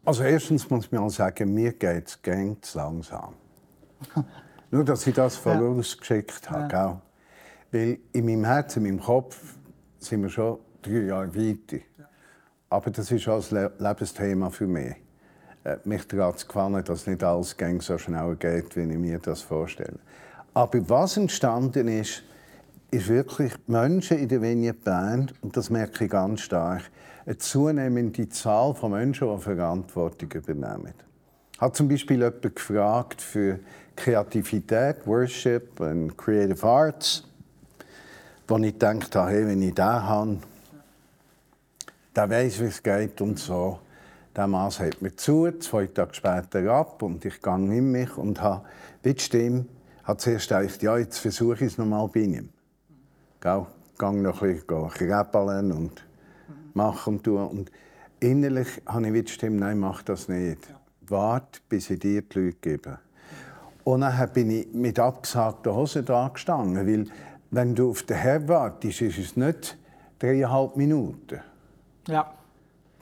Also 0.04 0.22
erstens 0.22 0.68
muss 0.68 0.86
ich 0.86 0.92
mal 0.92 1.08
sagen, 1.08 1.54
mir 1.54 1.72
geht 1.72 2.08
es 2.08 2.20
ganz 2.20 2.74
langsam. 2.74 3.34
Nur, 4.70 4.84
dass 4.84 5.06
ich 5.06 5.14
das 5.14 5.36
vorausgeschickt 5.36 6.46
ja. 6.46 6.50
habe. 6.50 6.72
Ja. 6.72 7.00
Weil 7.72 7.98
in 8.12 8.26
meinem 8.26 8.44
Herzen, 8.44 8.84
in 8.84 8.96
meinem 8.96 9.04
Kopf 9.04 9.56
sind 10.04 10.22
wir 10.22 10.28
schon 10.28 10.58
drei 10.82 11.02
Jahre 11.02 11.34
weiter. 11.34 11.82
Aber 12.70 12.90
das 12.90 13.10
ist 13.10 13.28
auch 13.28 13.52
ein 13.52 13.70
Lebensthema 13.78 14.50
für 14.50 14.66
mich. 14.66 14.96
Äh, 15.64 15.78
mich 15.84 16.06
daran 16.06 16.36
zu 16.36 16.46
gefallen, 16.46 16.84
dass 16.84 17.06
nicht 17.06 17.24
alles 17.24 17.56
so 17.80 17.98
schnell 17.98 18.36
geht, 18.36 18.76
wie 18.76 18.82
ich 18.82 18.98
mir 18.98 19.18
das 19.18 19.40
vorstelle. 19.40 19.98
Aber 20.52 20.88
was 20.88 21.16
entstanden 21.16 21.88
ist, 21.88 22.22
ist 22.90 23.08
wirklich 23.08 23.52
Menschen 23.66 24.18
in 24.18 24.28
der 24.28 24.42
Vignette 24.42 24.78
Bern, 24.84 25.32
und 25.40 25.56
das 25.56 25.70
merke 25.70 26.04
ich 26.04 26.10
ganz 26.10 26.42
stark, 26.42 26.82
eine 27.26 27.38
zunehmende 27.38 28.28
Zahl 28.28 28.74
von 28.74 28.92
Menschen, 28.92 29.34
die 29.34 29.42
Verantwortung 29.42 30.30
übernehmen. 30.32 30.94
Hat 31.58 31.76
zum 31.76 31.88
Beispiel 31.88 32.18
jemand 32.18 32.54
gefragt 32.54 33.22
für 33.22 33.58
Kreativität, 33.96 35.06
Worship 35.06 35.80
und 35.80 36.16
Creative 36.16 36.66
Arts 36.66 37.24
wo 38.46 38.58
ich 38.58 38.72
gedacht 38.72 39.14
habe, 39.16 39.30
hey, 39.30 39.46
wenn 39.46 39.62
ich 39.62 39.74
den 39.74 39.84
habe, 39.84 40.38
der 42.14 42.30
weiß, 42.30 42.60
wie 42.60 42.64
es 42.64 42.82
geht 42.82 43.20
und 43.20 43.38
so. 43.38 43.78
Der 44.36 44.46
Mann 44.46 44.70
sagt 44.70 45.00
mir 45.00 45.14
zu, 45.14 45.50
zwei 45.58 45.86
Tage 45.86 46.14
später 46.14 46.70
ab 46.72 47.02
und 47.02 47.24
ich 47.24 47.40
gehe 47.40 47.54
in 47.54 47.92
mich 47.92 48.16
und 48.16 48.40
habe, 48.42 48.64
wie 49.02 49.14
die 49.14 49.22
Stimme, 49.22 49.66
hat 50.02 50.20
zuerst 50.20 50.48
gedacht, 50.48 50.82
ja, 50.82 50.98
jetzt 50.98 51.18
versuche 51.18 51.64
ich 51.64 51.72
es 51.72 51.78
nochmal 51.78 52.08
bei 52.08 52.20
ihm. 52.20 52.50
Gell? 53.40 53.66
Gehe 53.96 54.12
noch 54.12 54.42
ein 54.42 54.60
bisschen 54.60 54.88
krebeln 54.90 55.72
und 55.72 56.04
machen 56.74 57.14
und 57.14 57.22
tun. 57.22 57.46
Und 57.46 57.72
innerlich 58.18 58.82
habe 58.86 59.06
ich 59.06 59.12
wie 59.12 59.22
die 59.22 59.32
Stimme, 59.32 59.56
nein, 59.56 59.78
mach 59.78 60.02
das 60.02 60.28
nicht. 60.28 60.58
Warte, 61.02 61.60
bis 61.68 61.90
ich 61.90 62.00
dir 62.00 62.22
die 62.22 62.38
Leute 62.38 62.56
gebe. 62.60 62.98
Und 63.84 64.00
dann 64.00 64.32
bin 64.32 64.50
ich 64.50 64.72
mit 64.72 64.98
abgesagten 64.98 65.72
Hosen 65.72 66.04
da 66.04 66.28
gestanden, 66.28 66.86
weil 66.86 67.06
wenn 67.54 67.74
du 67.74 67.90
auf 67.90 68.02
den 68.02 68.16
Herr 68.16 68.46
wartest, 68.48 69.02
ist 69.02 69.18
es 69.18 69.36
nicht 69.36 69.76
dreieinhalb 70.18 70.76
Minuten. 70.76 71.40
Ja. 72.08 72.32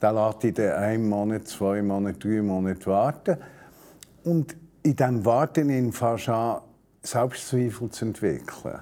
Dann 0.01 0.15
lässt 0.17 0.45
ich 0.45 0.55
den 0.55 0.73
einen 0.73 1.09
Monat, 1.09 1.47
zwei 1.47 1.83
Monate, 1.83 2.19
drei 2.19 2.43
Monate 2.43 2.87
warten. 2.87 3.37
Und 4.25 4.57
in 4.83 4.97
diesem 4.97 5.25
Warten 5.25 5.71
in 5.71 5.93
an, 5.95 6.61
Selbstzweifel 7.03 7.91
zu 7.91 8.05
entwickeln. 8.07 8.81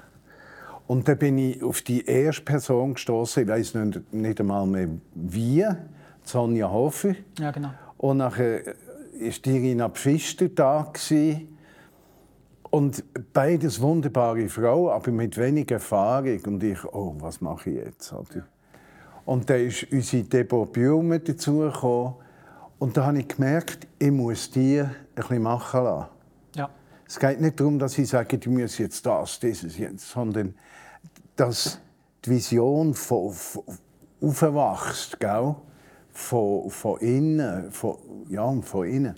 Und 0.87 1.07
dann 1.07 1.19
bin 1.19 1.39
ich 1.39 1.63
auf 1.63 1.83
die 1.83 2.05
erste 2.05 2.43
Person 2.43 2.95
gestoßen. 2.95 3.43
Ich 3.45 3.49
weiß 3.49 3.75
nicht, 3.75 4.13
nicht 4.13 4.41
einmal 4.41 4.67
mehr 4.67 4.89
wie. 5.15 5.65
Sonja 6.23 6.71
Hofer. 6.71 7.15
Ja, 7.39 7.51
genau. 7.51 7.71
Und 7.97 8.19
nachher 8.19 8.67
war 8.67 9.47
Irina 9.47 9.89
Pfister 9.89 10.49
da. 10.49 10.91
Gewesen. 10.93 11.50
Und 12.71 13.03
beides 13.33 13.81
wunderbare 13.81 14.49
Frau, 14.49 14.93
aber 14.93 15.11
mit 15.11 15.37
wenig 15.37 15.71
Erfahrung. 15.71 16.41
Und 16.47 16.63
ich, 16.63 16.85
oh, 16.85 17.17
was 17.19 17.41
mache 17.41 17.71
ich 17.71 17.77
jetzt? 17.77 18.15
Und 19.25 19.51
dann 19.51 19.67
ist 19.67 19.87
unsere 19.91 20.23
Deborah 20.23 20.67
Blume 20.67 21.19
dazugekommen. 21.19 22.15
Und 22.79 22.97
da 22.97 23.07
habe 23.07 23.19
ich 23.19 23.29
gemerkt, 23.29 23.87
ich 23.99 24.11
muss 24.11 24.51
die 24.51 24.81
ein 24.81 24.95
bisschen 25.15 25.43
machen 25.43 25.85
lassen. 25.85 26.09
Ja. 26.55 26.71
Es 27.07 27.19
geht 27.19 27.41
nicht 27.41 27.59
darum, 27.59 27.79
dass 27.79 27.99
ich 27.99 28.09
sage, 28.09 28.39
du 28.39 28.51
musst 28.51 28.79
jetzt 28.79 29.05
das, 29.05 29.41
dieses, 29.41 29.77
jetzt, 29.77 30.09
sondern 30.09 30.55
dass 31.37 31.81
die 32.25 32.31
Vision 32.31 32.95
von, 32.95 33.33
von 33.33 33.65
aufwachst, 34.23 35.19
gell? 35.19 35.57
Von, 36.13 36.71
von 36.71 36.99
innen, 37.01 37.71
von, 37.71 37.97
ja, 38.29 38.53
von 38.63 38.87
innen. 38.87 39.15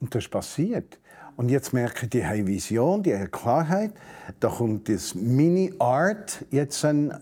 Und 0.00 0.14
das 0.14 0.24
ist 0.24 0.30
passiert. 0.30 0.98
Und 1.36 1.50
jetzt 1.50 1.72
merke 1.72 2.04
ich, 2.04 2.10
die 2.10 2.24
haben 2.24 2.46
Vision, 2.46 3.02
die 3.02 3.14
haben 3.14 3.30
Klarheit. 3.30 3.92
Da 4.40 4.48
kommt 4.48 4.88
das 4.88 5.14
Mini-Art, 5.14 6.44
jetzt 6.50 6.84
ein, 6.84 7.14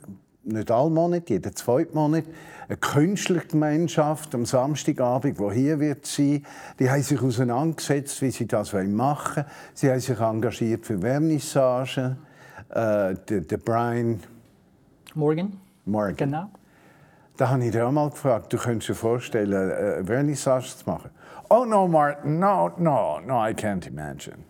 nicht 0.42 0.70
alle 0.70 0.90
Monate, 0.90 1.32
jeden 1.32 1.54
zweiten 1.54 1.94
Monat, 1.94 2.24
eine 2.68 2.76
Künstlergemeinschaft 2.76 4.34
am 4.34 4.46
Samstagabend, 4.46 5.38
die 5.38 5.54
hier 5.54 5.80
wird 5.80 6.06
sein. 6.06 6.44
Die 6.78 6.90
haben 6.90 7.02
sich 7.02 7.20
auseinandergesetzt, 7.20 8.22
wie 8.22 8.30
sie 8.30 8.46
das 8.46 8.72
machen 8.72 9.36
wollen. 9.36 9.46
Sie 9.74 9.90
haben 9.90 10.00
sich 10.00 10.18
engagiert 10.18 10.86
für 10.86 10.98
Vernissage. 10.98 12.16
Äh, 12.68 13.14
der, 13.28 13.40
der 13.40 13.56
Brian 13.56 14.20
Morgan. 15.14 15.58
Morgan. 15.84 16.16
Genau. 16.16 16.50
Da 17.36 17.48
habe 17.48 17.64
ich 17.64 17.72
dir 17.72 17.86
auch 17.86 17.90
mal 17.90 18.10
gefragt, 18.10 18.52
du 18.52 18.58
könntest 18.58 18.90
dir 18.90 18.94
vorstellen, 18.94 19.52
äh, 19.52 20.04
Vernissage 20.04 20.76
zu 20.76 20.88
machen. 20.88 21.10
Oh 21.52 21.64
no, 21.64 21.88
Martin, 21.88 22.38
no, 22.38 22.72
no, 22.78 23.18
no, 23.18 23.40
I 23.40 23.52
can't 23.52 23.84
imagine. 23.84 24.44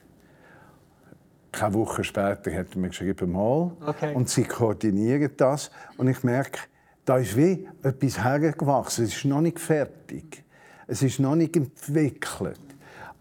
Keine 1.50 1.73
Woche 1.73 2.04
später 2.04 2.52
hat 2.52 2.75
er 2.75 2.78
mir 2.78 2.88
geschrieben, 2.88 3.33
mal. 3.33 3.73
Okay. 3.87 4.14
Und 4.14 4.28
sie 4.28 4.45
koordinieren 4.45 5.30
das. 5.38 5.71
Und 5.97 6.09
ich 6.09 6.23
merke, 6.23 6.61
da 7.07 7.16
ist 7.16 7.35
wie 7.38 7.66
etwas 7.83 8.23
hergewachsen. 8.23 9.04
Es 9.04 9.16
ist 9.16 9.25
noch 9.25 9.40
nicht 9.40 9.59
fertig. 9.59 10.45
Es 10.87 11.02
ist 11.02 11.21
noch 11.21 11.37
nicht 11.37 11.57
entwickelt. 11.57 12.61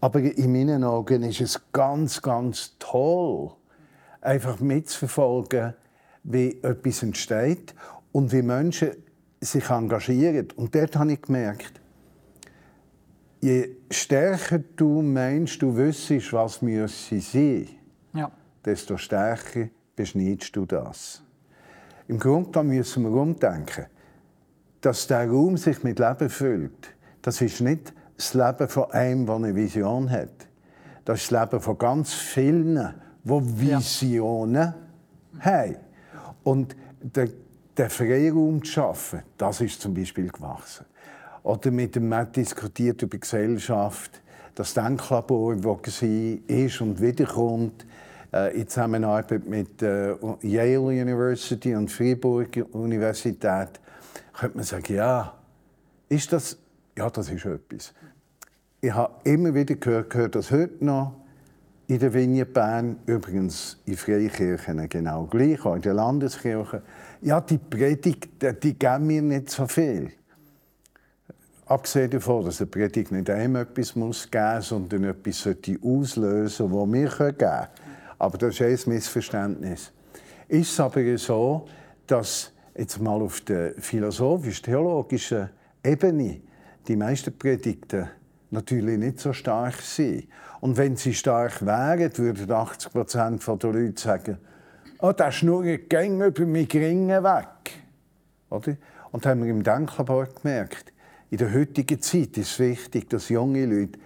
Aber 0.02 0.20
in 0.20 0.52
meinen 0.52 0.84
Augen 0.84 1.22
ist 1.22 1.40
es 1.40 1.60
ganz, 1.72 2.20
ganz 2.20 2.76
toll, 2.78 3.50
einfach 4.20 4.60
mitzuverfolgen, 4.60 5.72
wie 6.22 6.62
etwas 6.62 7.02
entsteht 7.02 7.74
und 8.12 8.30
wie 8.30 8.42
Menschen 8.42 8.90
sich 9.40 9.70
engagieren. 9.70 10.48
Und 10.56 10.74
dort 10.74 10.96
habe 10.96 11.12
ich 11.12 11.22
gemerkt, 11.22 11.80
je 13.40 13.68
stärker 13.90 14.60
du 14.76 15.02
meinst, 15.02 15.60
du 15.62 15.74
wüsstest, 15.76 16.32
was 16.32 16.62
müsse 16.62 17.20
sein, 17.20 17.68
Ja. 18.12 18.30
desto 18.64 18.96
stärker 18.96 19.68
beschneidest 19.96 20.54
du 20.56 20.66
das. 20.66 21.22
Im 22.08 22.18
Grunde 22.18 22.62
müssen 22.62 23.04
wir 23.04 23.12
umdenken, 23.12 23.86
dass 24.80 25.06
der 25.06 25.28
Raum 25.28 25.56
sich 25.56 25.82
mit 25.84 25.98
Leben 25.98 26.28
füllt. 26.28 26.94
Das 27.22 27.40
ist 27.40 27.60
nicht 27.60 27.92
das 28.16 28.34
Leben 28.34 28.68
von 28.68 28.90
einem, 28.90 29.26
der 29.26 29.34
eine 29.36 29.54
Vision 29.54 30.10
hat. 30.10 30.48
Das 31.04 31.22
ist 31.22 31.32
das 31.32 31.40
Leben 31.40 31.60
von 31.62 31.78
ganz 31.78 32.12
vielen, 32.12 32.94
die 33.24 33.30
Visionen 33.60 34.74
haben. 35.38 35.76
Und 36.42 36.76
den, 37.00 37.32
den 37.76 37.90
Freiraum 37.90 38.64
zu 38.64 38.72
schaffen, 38.72 39.22
das 39.38 39.60
ist 39.60 39.80
zum 39.80 39.94
Beispiel 39.94 40.28
gewachsen. 40.30 40.86
Oder 41.42 41.70
mit 41.70 41.96
dem 41.96 42.08
Matt 42.08 42.36
diskutiert 42.36 43.02
über 43.02 43.18
Gesellschaft, 43.18 44.20
das 44.54 44.74
Denklabor, 44.74 45.56
das 45.56 46.02
war 46.02 46.38
ist 46.46 46.80
und 46.80 47.00
wiederkommt, 47.00 47.86
äh, 48.32 48.60
in 48.60 48.68
Zusammenarbeit 48.68 49.46
mit 49.46 49.82
äh, 49.82 50.14
Yale 50.42 50.80
University 50.80 51.74
und 51.74 51.90
Freiburg 51.90 52.66
Universität, 52.72 53.80
könnte 54.38 54.56
man 54.56 54.64
sagen, 54.64 54.94
ja, 54.94 55.34
ist 56.08 56.32
das, 56.32 56.58
ja, 56.96 57.08
das 57.10 57.30
ist 57.30 57.44
etwas. 57.44 57.92
Ich 58.80 58.92
habe 58.92 59.14
immer 59.24 59.54
wieder 59.54 59.74
gehört, 59.74 60.10
gehört 60.10 60.34
das 60.34 60.50
heute 60.50 60.84
noch 60.84 61.14
in 61.86 61.98
der 61.98 62.44
Bern, 62.44 62.96
übrigens 63.06 63.78
in 63.84 63.96
Freikirchen 63.96 64.88
genau 64.88 65.24
gleich, 65.24 65.64
auch 65.64 65.74
in 65.74 65.82
der 65.82 65.94
Landeskirche. 65.94 66.82
Ja, 67.20 67.40
die 67.40 67.58
Predigt, 67.58 68.28
die 68.62 68.78
geben 68.78 69.06
mir 69.06 69.22
nicht 69.22 69.50
so 69.50 69.66
viel. 69.66 70.12
Abgesehen 71.70 72.10
davon, 72.10 72.44
dass 72.44 72.60
eine 72.60 72.68
Predigt 72.68 73.12
nicht 73.12 73.30
einem 73.30 73.54
etwas 73.54 73.94
muss 73.94 74.28
geben 74.28 74.56
muss, 74.56 74.68
sondern 74.70 75.04
etwas 75.04 75.38
sollte 75.38 75.78
auslösen 75.80 76.72
was 76.72 76.92
wir 76.92 77.08
geben 77.08 77.38
können. 77.38 77.66
Aber 78.18 78.38
das 78.38 78.58
ist 78.58 78.88
ein 78.88 78.92
Missverständnis. 78.92 79.92
Ist 80.48 80.72
es 80.72 80.80
aber 80.80 81.16
so, 81.16 81.68
dass 82.08 82.50
jetzt 82.76 83.00
mal 83.00 83.22
auf 83.22 83.42
der 83.42 83.74
philosophisch-theologischen 83.78 85.50
Ebene 85.84 86.40
die 86.88 86.96
meisten 86.96 87.38
Predigten 87.38 88.08
natürlich 88.50 88.98
nicht 88.98 89.20
so 89.20 89.32
stark 89.32 89.80
sind. 89.80 90.26
Und 90.60 90.76
wenn 90.76 90.96
sie 90.96 91.14
stark 91.14 91.64
wären, 91.64 92.18
würden 92.18 92.50
80 92.50 92.92
Prozent 92.92 93.46
der 93.46 93.72
Leute 93.72 94.02
sagen, 94.02 94.38
oh, 94.98 95.12
der 95.12 95.30
schnurrt 95.30 95.88
gäng 95.88 96.20
über 96.20 96.46
mich 96.46 96.74
Ringen 96.74 97.22
weg. 97.22 97.78
Oder? 98.48 98.76
Und 99.12 99.24
haben 99.24 99.44
wir 99.44 99.50
im 99.50 99.62
Denklabor 99.62 100.26
gemerkt, 100.26 100.92
in 101.30 101.38
der 101.38 101.54
heutigen 101.54 102.00
Zeit 102.00 102.36
ist 102.36 102.52
es 102.52 102.58
wichtig, 102.58 103.08
dass 103.08 103.28
junge 103.28 103.64
Leute 103.64 103.98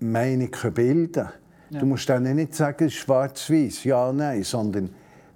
Meinung 0.00 0.50
bilden 0.74 1.12
können. 1.12 1.28
Ja. 1.70 1.80
Du 1.80 1.86
musst 1.86 2.08
dann 2.08 2.22
nicht 2.34 2.54
sagen, 2.54 2.90
schwarz-weiß, 2.90 3.84
ja, 3.84 4.12
nein, 4.12 4.42
sondern 4.42 4.90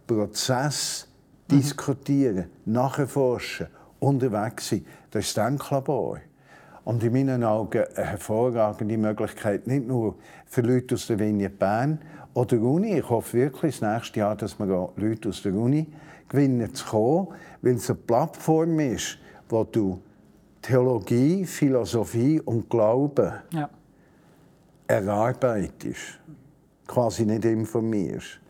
Prozess 0.06 1.06
mhm. 1.48 1.58
diskutieren, 1.58 2.44
nachforschen, 2.64 3.66
unterwegs 4.00 4.70
sein. 4.70 4.84
Das 5.10 5.26
ist 5.26 5.36
das 5.36 5.46
Denklabor. 5.46 6.18
Und 6.84 7.02
in 7.02 7.12
meinen 7.12 7.44
Augen 7.44 7.84
eine 7.96 8.06
hervorragende 8.06 8.96
Möglichkeit, 8.96 9.66
nicht 9.66 9.86
nur 9.86 10.14
für 10.46 10.62
Leute 10.62 10.94
aus 10.94 11.06
der 11.06 11.18
Vignette 11.18 11.56
Bern 11.56 11.98
oder 12.32 12.56
der 12.56 12.62
Uni. 12.62 12.98
Ich 12.98 13.10
hoffe 13.10 13.38
wirklich 13.38 13.80
das 13.80 13.94
nächste 13.94 14.20
Jahr, 14.20 14.36
dass 14.36 14.58
wir 14.58 14.92
Leute 14.96 15.28
aus 15.28 15.42
der 15.42 15.54
Uni 15.54 15.86
gewinnen 16.28 16.74
zu 16.74 16.86
kommen, 16.86 17.28
weil 17.62 17.74
es 17.74 17.90
eine 17.90 17.98
Plattform 17.98 18.78
ist, 18.78 19.18
wo 19.48 19.64
du 19.64 20.00
Theologie, 20.66 21.44
Philosophie 21.44 22.40
und 22.40 22.68
Glauben 22.68 23.32
ja. 23.52 23.70
erarbeitest, 24.88 26.18
quasi 26.88 27.24
nicht 27.24 27.44
informierst. 27.44 28.40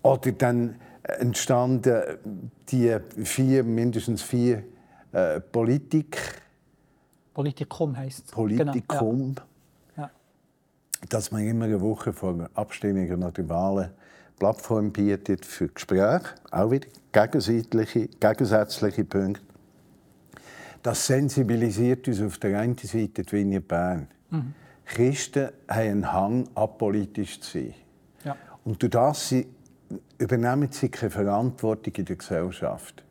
Oder 0.00 0.30
dann 0.30 0.76
entstanden 1.02 2.20
die 2.68 2.96
vier, 3.24 3.64
mindestens 3.64 4.22
vier 4.22 4.62
äh, 5.10 5.40
Politik. 5.40 6.18
Politikum 7.34 7.96
heisst 7.96 8.26
es. 8.26 8.30
Politikum. 8.30 9.34
Genau. 9.34 9.46
Ja. 9.96 10.02
Ja. 10.04 10.10
Dass 11.08 11.32
man 11.32 11.42
immer 11.42 11.64
eine 11.64 11.80
Woche 11.80 12.12
vor 12.12 12.48
Abstimmungen 12.54 13.24
oder 13.24 13.48
Wahlen 13.48 13.90
Plattform 14.38 14.92
bietet 14.92 15.44
für 15.44 15.66
Gespräche, 15.66 16.20
auch 16.52 16.70
wieder 16.70 16.86
gegensätzliche, 17.10 18.06
gegensätzliche 18.06 19.04
Punkte. 19.04 19.47
Das 20.82 21.06
sensibilisiert 21.06 22.06
uns 22.08 22.20
auf 22.20 22.38
der 22.38 22.58
einen 22.60 22.76
Seite 22.76 23.22
die 23.22 23.32
Vignette 23.32 23.66
Bern. 23.66 24.08
Mhm. 24.30 24.54
Christen 24.84 25.48
haben 25.68 25.80
einen 25.80 26.12
Hang, 26.12 26.48
apolitisch 26.54 27.40
zu 27.40 27.58
sein. 27.58 27.74
Ja. 28.24 28.36
Und 28.64 28.82
durch 28.82 28.90
das 28.90 29.28
sie, 29.28 29.46
übernehmen 30.18 30.70
sie 30.70 30.88
keine 30.88 31.10
Verantwortung 31.10 31.94
in 31.94 32.04
der 32.04 32.16
Gesellschaft. 32.16 33.04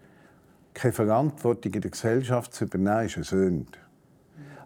Keine 0.73 0.93
Verantwortung 0.93 1.73
in 1.73 1.81
der 1.81 1.91
Gesellschaft 1.91 2.53
zu 2.53 2.65
übernehmen, 2.65 3.05
ist 3.05 3.15
eine 3.15 3.25
Sünde. 3.25 3.77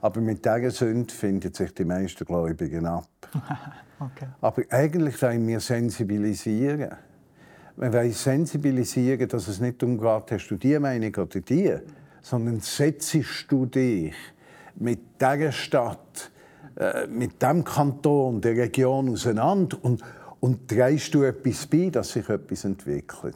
Aber 0.01 0.19
mit 0.19 0.43
dieser 0.43 0.71
Sünde 0.71 1.13
finden 1.13 1.53
sich 1.53 1.73
die 1.73 1.85
meisten 1.85 2.25
Gläubigen 2.25 2.85
ab. 2.85 3.07
okay. 3.99 4.27
Aber 4.41 4.63
eigentlich 4.69 5.21
wollen 5.21 5.47
wir 5.47 5.59
sensibilisieren. 5.59 6.91
Wir 7.77 7.93
wollen 7.93 8.11
sensibilisieren, 8.11 9.27
dass 9.27 9.47
es 9.47 9.59
nicht 9.59 9.81
darum 9.81 9.97
geht, 9.97 10.31
hast 10.31 10.47
du 10.47 10.55
die 10.55 10.77
Meinung 10.79 11.13
oder 11.15 11.39
die, 11.39 11.75
sondern 12.21 12.59
setzt 12.59 13.15
du 13.49 13.65
dich 13.65 14.13
mit 14.75 15.21
dieser 15.21 15.51
Stadt, 15.51 16.31
äh, 16.75 17.07
mit 17.07 17.41
dem 17.41 17.63
Kanton, 17.63 18.41
der 18.41 18.55
Region 18.55 19.09
auseinander 19.09 19.77
und, 19.81 20.01
und 20.39 20.67
trägst 20.67 21.13
du 21.13 21.23
etwas 21.23 21.67
bei, 21.67 21.89
dass 21.89 22.11
sich 22.11 22.27
etwas 22.29 22.65
entwickelt. 22.65 23.35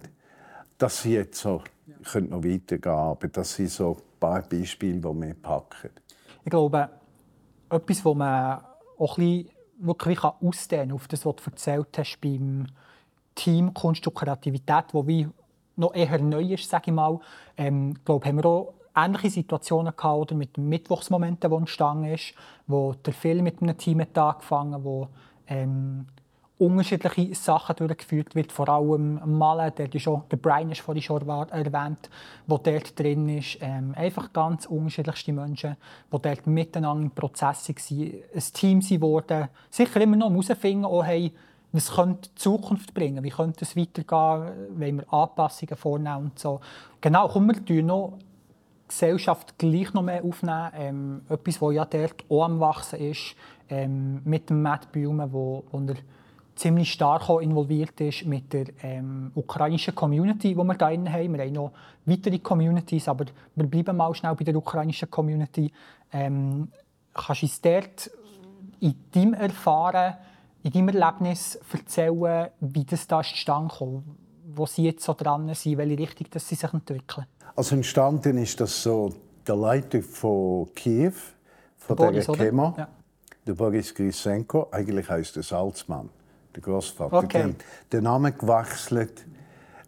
Das 0.77 1.01
sind 1.01 1.13
jetzt 1.13 1.39
so, 1.39 1.61
ich 2.01 2.11
könnte 2.11 2.31
noch 2.31 2.43
weitergehen, 2.43 2.95
aber 2.95 3.27
das 3.27 3.55
sind 3.55 3.69
so 3.69 3.93
ein 3.93 4.19
paar 4.19 4.41
Beispiele, 4.41 4.99
die 4.99 5.03
wir 5.03 5.33
packen. 5.35 5.89
Ich 6.43 6.49
glaube, 6.49 6.89
etwas, 7.69 8.05
was 8.05 8.15
man 8.15 8.61
auch 8.97 9.17
ein 9.17 9.49
wirklich 9.77 10.23
ausdehnen 10.23 10.89
kann, 10.89 10.95
auf 10.95 11.07
das, 11.07 11.25
was 11.25 11.35
du 11.35 11.43
erzählt 11.49 11.97
hast 11.97 12.21
beim 12.21 12.67
Team 13.35 13.73
Kunst 13.73 14.07
und 14.07 14.13
Kreativität, 14.13 14.85
wo 14.93 15.05
wie 15.05 15.27
noch 15.75 15.93
eher 15.93 16.17
neu 16.19 16.53
ist, 16.53 16.69
sage 16.69 16.85
ich 16.87 16.93
mal. 16.93 17.19
Ähm, 17.57 17.95
glaube, 18.05 18.27
haben 18.27 18.37
wir 18.37 18.45
auch 18.45 18.73
ähnliche 18.95 19.29
Situationen 19.29 19.95
gehabt, 19.95 20.19
oder 20.19 20.35
mit 20.35 20.57
dem 20.57 20.69
Mittwochsmoment, 20.69 21.43
der 21.43 21.51
entstanden 21.51 22.05
ist, 22.05 22.33
wo 22.67 22.93
der 22.93 23.13
Film 23.13 23.43
mit 23.43 23.61
einem 23.61 23.77
Team 23.77 24.01
hat 24.01 24.17
angefangen 24.17 24.83
wo 24.83 25.07
ähm, 25.47 26.05
unterschiedliche 26.57 27.35
Sachen 27.35 27.75
durchgeführt 27.75 28.33
wird, 28.33 28.51
vor 28.51 28.69
allem 28.69 29.19
Malen, 29.37 29.73
der, 29.75 29.93
ist 29.93 30.03
schon, 30.03 30.23
der 30.31 30.37
Brian 30.37 30.71
ist 30.71 30.81
vorhin 30.81 31.03
schon 31.03 31.27
erwähnt, 31.27 32.09
der 32.47 32.57
dort 32.57 32.97
drin 32.97 33.27
ist. 33.27 33.57
Ähm, 33.59 33.93
einfach 33.95 34.31
ganz 34.31 34.65
unterschiedlichste 34.65 35.33
Menschen, 35.33 35.75
die 36.13 36.21
dort 36.21 36.47
miteinander 36.47 37.03
im 37.03 37.11
Prozess 37.11 37.67
waren, 37.67 38.13
ein 38.33 38.43
Team 38.53 38.79
geworden, 38.79 39.49
sicher 39.69 39.99
immer 39.99 40.15
noch 40.15 40.29
herausfinden, 40.29 40.85
auch, 40.85 41.03
hey, 41.03 41.33
was 41.73 41.91
könnte 41.91 42.29
die 42.29 42.35
Zukunft 42.35 42.93
bringen, 42.93 43.21
wie 43.21 43.29
könnte 43.29 43.65
es 43.65 43.75
weitergehen, 43.75 44.69
wenn 44.77 44.97
wir 44.97 45.13
Anpassungen 45.13 45.75
vornehmen 45.75 46.17
und 46.17 46.39
so. 46.39 46.61
Genau, 47.01 47.27
kommen 47.27 47.61
wir 47.65 47.83
noch 47.83 48.17
Gesellschaft 48.87 49.57
gleich 49.57 49.93
noch 49.93 50.03
mehr 50.03 50.23
aufnehmen. 50.23 50.71
Ähm, 50.75 51.21
etwas, 51.29 51.59
das 51.59 51.73
ja 51.73 51.85
dort 51.85 52.25
auch 52.29 52.43
am 52.43 52.59
Wachsen 52.59 52.99
ist, 52.99 53.35
ähm, 53.69 54.21
mit 54.23 54.49
dem 54.49 54.61
Matt 54.61 54.91
Bühlmann, 54.91 55.33
wo, 55.33 55.63
wo 55.71 55.79
er 55.79 55.95
ziemlich 56.55 56.91
stark 56.91 57.29
involviert 57.41 57.99
ist 57.99 58.25
mit 58.25 58.53
der 58.53 58.67
ähm, 58.81 59.31
ukrainischen 59.35 59.93
Community, 59.93 60.49
die 60.49 60.55
wir 60.55 60.73
hier 60.73 61.11
haben. 61.11 61.33
Wir 61.33 61.45
haben 61.45 61.53
noch 61.53 61.71
weitere 62.05 62.39
Communities, 62.39 63.07
aber 63.07 63.25
wir 63.55 63.67
bleiben 63.67 63.97
mal 63.97 64.13
schnell 64.15 64.35
bei 64.35 64.45
der 64.45 64.55
ukrainischen 64.55 65.09
Community. 65.09 65.71
Ähm, 66.11 66.69
kannst 67.13 67.41
du 67.41 67.45
uns 67.45 67.61
dort 67.61 68.11
in 68.79 68.95
deinem 69.11 69.33
Erfahren, 69.33 70.15
in 70.63 70.71
deinem 70.71 70.89
Erlebnis 70.89 71.59
erzählen, 71.71 72.49
wie 72.61 72.85
das 72.85 73.07
da 73.07 73.21
zustande 73.21 73.73
kam, 73.77 74.03
wo 74.53 74.65
sie 74.65 74.83
jetzt 74.83 75.03
so 75.03 75.13
dran 75.13 75.53
sind, 75.53 75.77
welche 75.77 75.99
Richtung 75.99 76.27
dass 76.31 76.47
sie 76.47 76.55
sich 76.55 76.73
entwickeln? 76.73 77.25
Also 77.55 77.75
entstanden 77.75 78.37
ist 78.37 78.59
das 78.59 78.83
so 78.83 79.13
der 79.47 79.55
Leiter 79.55 80.01
von 80.01 80.67
Kiew, 80.75 81.13
von 81.77 81.95
der 81.95 82.05
Boris, 82.05 82.27
Kema, 82.27 82.73
ja. 82.77 82.87
der 83.47 83.53
Boris 83.53 83.93
Grisenko, 83.93 84.67
eigentlich 84.71 85.09
heißt 85.09 85.37
er 85.37 85.43
Salzmann 85.43 86.09
der 86.53 86.61
Großvater. 86.61 87.17
Okay. 87.17 87.55
Den 87.91 88.03
Namen 88.03 88.37
gewechselt, 88.37 89.25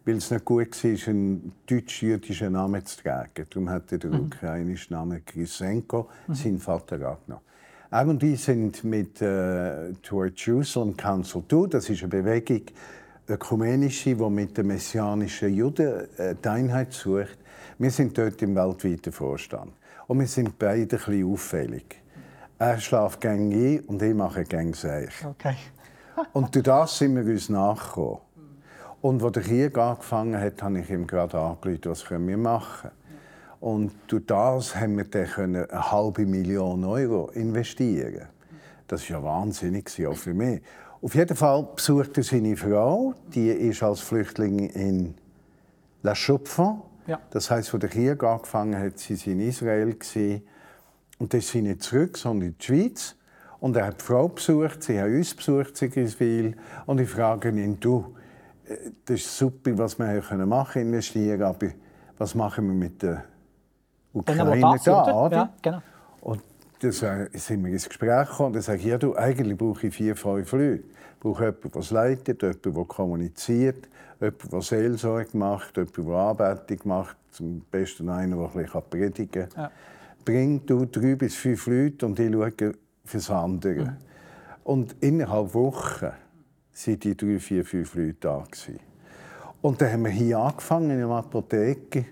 weil 0.04 0.16
es 0.16 0.30
nicht 0.30 0.44
gut 0.44 0.84
war, 0.84 1.08
einen 1.08 1.52
deutsch-jüdischen 1.66 2.52
Namen 2.52 2.84
zu 2.86 3.02
tragen. 3.02 3.46
Darum 3.50 3.68
hat 3.68 3.92
er 3.92 3.98
den 3.98 4.10
mhm. 4.12 4.26
ukrainischen 4.26 4.94
Namen 4.94 5.22
Grisenko, 5.26 6.08
mhm. 6.26 6.34
sein 6.34 6.58
Vater, 6.58 6.94
angenommen. 6.94 7.42
Er 7.90 8.06
und 8.06 8.22
ich 8.22 8.42
sind 8.42 8.84
mit 8.84 9.22
äh, 9.22 9.92
Toward 10.02 10.38
Jerusalem 10.38 10.94
Council 10.96 11.42
to, 11.48 11.66
das 11.66 11.88
ist 11.88 12.02
eine 12.02 12.08
Bewegung, 12.08 12.62
ökumenische, 13.28 14.14
die 14.14 14.30
mit 14.30 14.56
den 14.56 14.68
messianischen 14.68 15.54
Juden 15.54 16.08
äh, 16.16 16.34
die 16.42 16.48
Einheit 16.48 16.92
sucht. 16.92 17.38
Wir 17.78 17.90
sind 17.90 18.16
dort 18.16 18.40
im 18.42 18.54
weltweiten 18.54 19.12
Vorstand. 19.12 19.72
Und 20.06 20.20
wir 20.20 20.26
sind 20.26 20.58
beide 20.58 20.82
ein 20.82 20.88
bisschen 20.88 21.32
auffällig. 21.32 22.02
Er 22.58 22.80
schläft 22.80 23.20
gängig 23.20 23.80
ein 23.80 23.84
und 23.86 24.02
ich 24.02 24.14
mache 24.14 24.44
gängig 24.44 24.84
Okay. 25.24 25.56
Und 26.32 26.52
durch 26.52 26.64
das 26.64 26.98
sind 26.98 27.14
wir 27.14 27.22
uns 27.22 27.48
nachgekommen. 27.48 28.18
Und 29.00 29.22
als 29.22 29.32
der 29.34 29.42
Krieg 29.44 29.78
angefangen 29.78 30.40
hat, 30.40 30.60
habe 30.60 30.80
ich 30.80 30.90
ihm 30.90 31.06
gerade 31.06 31.38
angerufen, 31.38 31.80
was 31.84 32.04
können 32.04 32.26
wir 32.26 32.36
machen 32.36 32.90
Und 33.60 33.92
durch 34.08 34.26
das 34.26 34.74
haben 34.74 34.96
wir 34.96 35.04
dann 35.04 35.54
eine 35.54 35.92
halbe 35.92 36.26
Million 36.26 36.84
Euro 36.84 37.30
investieren. 37.30 38.26
Das 38.88 39.08
war 39.08 39.18
ja 39.18 39.22
wahnsinnig, 39.22 39.88
auch 40.04 40.16
für 40.16 40.34
mich. 40.34 40.60
Auf 41.00 41.14
jeden 41.14 41.36
Fall 41.36 41.68
besuchte 41.74 42.22
seine 42.22 42.56
Frau, 42.56 43.14
die 43.32 43.48
ist 43.48 43.82
als 43.82 44.00
Flüchtling 44.00 44.70
in 44.70 45.14
La 46.02 46.14
Chaux-de-Fonds. 46.14 46.82
Ja. 47.06 47.20
Das 47.30 47.50
heißt, 47.50 47.72
als 47.72 47.80
der 47.80 47.88
Krieg 47.88 48.22
angefangen 48.22 48.78
hat, 48.78 48.98
sie 48.98 49.14
in 49.30 49.40
Israel 49.40 49.96
und 51.18 51.32
dann 51.32 51.40
ist 51.40 51.48
sie 51.48 51.62
nicht 51.62 51.82
zurück, 51.82 52.16
sondern 52.16 52.48
in 52.48 52.58
die 52.58 52.64
Schweiz. 52.64 53.16
Und 53.60 53.76
er 53.76 53.86
hat 53.86 54.00
die 54.00 54.04
Frau 54.04 54.28
besucht, 54.28 54.82
sie 54.82 55.00
haben 55.00 55.16
uns 55.16 55.34
besucht, 55.34 55.76
Sigriswil. 55.76 56.56
Und 56.86 57.00
ich 57.00 57.08
frage 57.08 57.48
ihn, 57.48 57.78
du, 57.80 58.14
äh, 58.66 58.90
das 59.04 59.20
ist 59.20 59.36
super, 59.36 59.76
was 59.76 59.98
wir 59.98 60.06
machen 60.46 60.72
können, 60.72 60.88
investieren, 60.88 61.42
aber 61.42 61.68
was 62.18 62.34
machen 62.34 62.66
wir 62.68 62.74
mit 62.74 63.02
der 63.02 63.24
Ukraine 64.12 64.78
da, 64.84 65.24
oder? 65.24 65.36
Ja, 65.36 65.52
genau. 65.60 65.82
Und 66.20 66.42
dann 66.80 67.28
sind 67.32 67.64
wir 67.64 67.72
ins 67.72 67.88
Gespräch 67.88 68.28
gekommen 68.28 68.48
und 68.48 68.52
dann 68.54 68.62
sage 68.62 68.78
ich, 68.78 68.86
ja, 68.86 68.98
du, 68.98 69.14
eigentlich 69.16 69.56
brauche 69.56 69.86
ich 69.86 69.94
vier, 69.94 70.16
fünf 70.16 70.52
Leute. 70.52 70.84
Ich 71.14 71.20
brauche 71.20 71.44
jemanden, 71.44 71.70
der 71.70 71.82
leitet, 71.90 72.42
jemanden, 72.42 72.74
der 72.74 72.84
kommuniziert, 72.84 73.88
jemanden, 74.20 74.50
der 74.50 74.62
Seelsorge 74.62 75.36
macht, 75.36 75.76
jemanden, 75.76 76.06
der 76.06 76.14
Anbetung 76.14 76.78
macht, 76.84 77.16
zum 77.32 77.60
besten 77.70 78.08
einer, 78.08 78.36
der 78.36 78.46
ein 78.46 78.64
bisschen 78.64 78.82
predigen 78.90 79.48
kann. 79.48 79.64
Ja. 79.64 79.70
Bring 80.24 80.64
du 80.66 80.84
drei 80.84 81.14
bis 81.14 81.34
fünf 81.34 81.66
Leute 81.66 82.06
und 82.06 82.18
ich 82.18 82.32
schaue, 82.32 82.72
fürs 83.04 83.30
andere. 83.30 83.84
Mhm. 83.84 83.96
Und 84.64 84.96
innerhalb 85.00 85.54
Wochen 85.54 86.02
waren 86.06 87.00
die 87.00 87.16
drei, 87.16 87.38
vier, 87.38 87.64
fünf 87.64 87.94
Leute 87.94 88.16
da. 88.20 88.44
Gewesen. 88.50 88.80
Und 89.60 89.80
dann 89.80 89.92
haben 89.92 90.04
wir 90.04 90.10
hier 90.10 90.38
angefangen 90.38 90.90
in 90.90 90.98
der 90.98 91.08
Apotheke. 91.08 92.04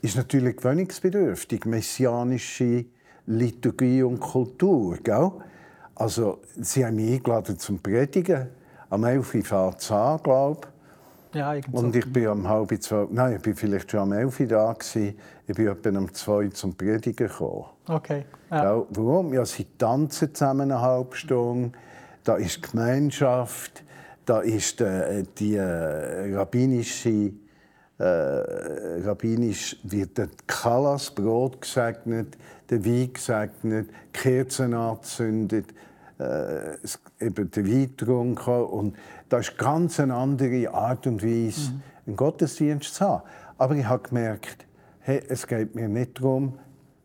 Ist 0.00 0.16
natürlich 0.16 0.56
gewöhnungsbedürftig, 0.56 1.64
messianische 1.64 2.84
Liturgie 3.28 4.02
und 4.02 4.18
Kultur. 4.20 4.96
Gell? 5.02 5.30
Also, 5.94 6.40
sie 6.60 6.84
haben 6.84 6.96
mich 6.96 7.14
eingeladen 7.14 7.58
zum 7.58 7.78
Predigen. 7.78 8.48
Am 8.90 9.04
11 9.04 9.34
Uhr 9.34 9.74
es 9.76 9.90
an, 9.90 10.22
glaube 10.22 10.60
ich. 10.62 10.78
Ja, 11.34 11.54
und 11.72 11.94
ich 11.94 12.10
bin 12.10 12.26
um 12.28 12.48
halb 12.48 12.82
zwölf, 12.82 13.10
nein, 13.10 13.36
ich 13.36 13.42
bin 13.42 13.54
vielleicht 13.54 13.90
schon 13.90 14.00
am 14.00 14.12
elf 14.12 14.38
da 14.48 14.72
gewesen. 14.72 15.18
Ich 15.46 15.54
bin 15.54 15.68
etwa 15.68 15.88
um 15.90 16.14
zwei 16.14 16.48
zum 16.48 16.74
Predigen 16.74 17.28
gekommen. 17.28 17.66
Okay. 17.86 18.24
Ja. 18.50 18.82
Warum? 18.88 19.34
Ja, 19.34 19.44
sie 19.44 19.66
tanzen 19.76 20.34
zusammen 20.34 20.72
eine 20.72 20.80
halbe 20.80 21.14
Stunde. 21.14 21.72
Da 22.24 22.36
ist 22.36 22.62
Gemeinschaft. 22.62 23.84
Da 24.24 24.40
ist 24.40 24.80
äh, 24.80 25.22
die 25.38 25.56
äh, 25.56 26.34
rabbinische 26.34 27.32
äh, 27.98 28.04
rabbinisch 28.04 29.76
wird 29.82 30.18
der 30.18 30.28
Kalas 30.46 31.10
Brot 31.10 31.60
gesegnet, 31.60 32.36
der 32.70 32.84
Wein 32.84 33.12
gesegnet, 33.12 33.90
Kerzen 34.12 34.74
angezündet, 34.74 35.66
äh, 36.18 36.76
eben 37.20 37.50
den 37.50 37.66
Wein 37.66 37.96
getrunken 37.96 38.62
und 38.64 38.96
das 39.28 39.48
ist 39.48 39.58
ganz 39.58 40.00
eine 40.00 40.14
andere 40.14 40.72
Art 40.72 41.06
und 41.06 41.22
Weise, 41.22 41.72
mhm. 41.72 41.82
einen 42.06 42.16
Gottesdienst 42.16 42.94
zu 42.94 43.04
haben. 43.04 43.22
Aber 43.58 43.74
ich 43.74 43.84
habe 43.84 44.08
gemerkt, 44.08 44.66
hey, 45.00 45.22
es 45.28 45.46
geht 45.46 45.74
mir 45.74 45.88
nicht 45.88 46.18
darum, 46.18 46.58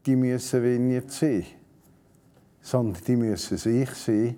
die 0.05 0.15
müssen 0.15 0.63
Vineyard 0.63 1.11
sein, 1.11 1.45
sondern 2.61 3.03
die 3.05 3.15
müssen 3.15 3.57
sich 3.57 3.89
sein. 3.91 4.35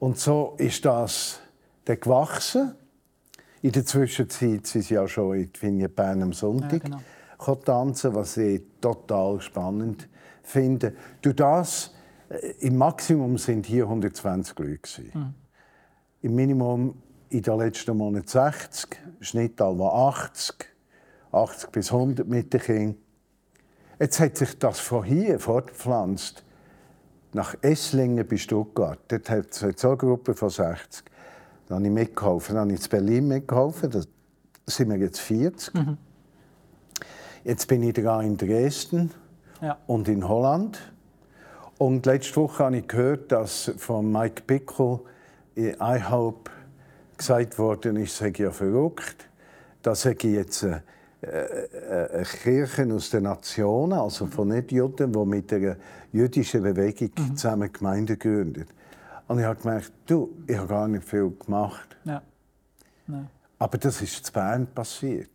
Und 0.00 0.18
so 0.18 0.54
ist 0.58 0.84
das 0.84 1.40
dann 1.84 2.00
gewachsen. 2.00 2.74
In 3.64 3.72
der 3.72 3.86
Zwischenzeit 3.86 4.66
sind 4.66 4.82
sie 4.84 4.92
ja 4.92 5.08
schon 5.08 5.48
in 5.62 5.94
Bern 5.94 6.22
am 6.22 6.34
Sonntag 6.34 6.86
ja, 6.86 7.00
genau. 7.38 7.54
tanzen, 7.54 8.14
was 8.14 8.36
ich 8.36 8.60
total 8.78 9.40
spannend 9.40 10.06
finde. 10.42 10.92
Durch 11.22 11.36
das, 11.36 11.94
äh, 12.28 12.52
im 12.60 12.76
Maximum 12.76 13.38
sind 13.38 13.64
hier 13.64 13.84
120 13.84 14.58
Leute. 14.58 15.02
Mhm. 15.14 15.34
Im 16.20 16.34
Minimum 16.34 16.94
in 17.30 17.40
den 17.40 17.58
letzten 17.58 17.96
Monaten 17.96 18.28
60, 18.28 18.98
Schnitt 19.20 19.58
war 19.58 20.08
80, 20.10 20.56
80 21.32 21.70
bis 21.72 21.90
100 21.90 22.28
mit 22.28 22.52
den 22.52 22.60
Kindern. 22.60 22.96
Jetzt 23.98 24.20
hat 24.20 24.36
sich 24.36 24.58
das 24.58 24.78
von 24.80 25.04
hier 25.04 25.40
fortgepflanzt 25.40 26.44
nach 27.32 27.56
Esslingen 27.62 28.28
bei 28.28 28.36
Stuttgart. 28.36 28.98
Dort 29.08 29.30
hat 29.30 29.52
es 29.52 29.80
so 29.80 29.88
eine 29.88 29.96
Gruppe 29.96 30.34
von 30.34 30.50
60. 30.50 31.13
Da 31.68 31.76
habe 31.76 31.84
ich 31.84 31.90
mitgeholfen. 31.90 32.54
Dann 32.54 32.64
habe 32.64 32.74
ich 32.74 32.84
in 32.84 32.90
Berlin 32.90 33.28
mitgeholfen. 33.28 33.90
Da 33.90 34.00
sind 34.66 34.90
wir 34.90 34.98
jetzt 34.98 35.20
40. 35.20 35.74
Mhm. 35.74 35.96
Jetzt 37.44 37.68
bin 37.68 37.82
ich 37.82 37.94
dran 37.94 38.24
in 38.24 38.36
Dresden 38.36 39.10
ja. 39.60 39.78
und 39.86 40.08
in 40.08 40.26
Holland. 40.26 40.78
Und 41.78 42.06
letzte 42.06 42.36
Woche 42.36 42.64
habe 42.64 42.78
ich 42.78 42.88
gehört, 42.88 43.32
dass 43.32 43.72
von 43.76 44.10
Mike 44.10 44.42
Pickel 44.46 45.00
I 45.56 46.02
Hope 46.10 46.50
gesagt 47.16 47.58
worden 47.58 47.96
ist, 47.96 48.16
sei 48.16 48.32
ja 48.36 48.50
verrückt. 48.50 49.28
Das 49.82 50.02
sei 50.02 50.16
jetzt 50.22 50.64
eine, 50.64 50.82
eine 51.22 52.24
Kirche 52.24 52.92
aus 52.92 53.10
den 53.10 53.24
Nationen, 53.24 53.92
also 53.92 54.26
von 54.26 54.48
Nichtjuden, 54.48 55.12
die 55.12 55.24
mit 55.24 55.50
der 55.50 55.76
jüdischen 56.12 56.62
Bewegung 56.62 57.10
mhm. 57.18 57.36
zusammen 57.36 57.72
Gemeinden 57.72 58.18
gründet. 58.18 58.68
Und 59.26 59.38
ich 59.38 59.44
habe 59.44 59.60
gemerkt, 59.60 59.92
du, 60.06 60.34
ich 60.46 60.56
habe 60.56 60.68
gar 60.68 60.88
nicht 60.88 61.04
viel 61.04 61.30
gemacht. 61.30 61.96
Ja. 62.04 62.22
Nein. 63.06 63.28
Aber 63.58 63.78
das 63.78 64.02
ist 64.02 64.26
in 64.26 64.32
Bern 64.32 64.66
passiert. 64.66 65.30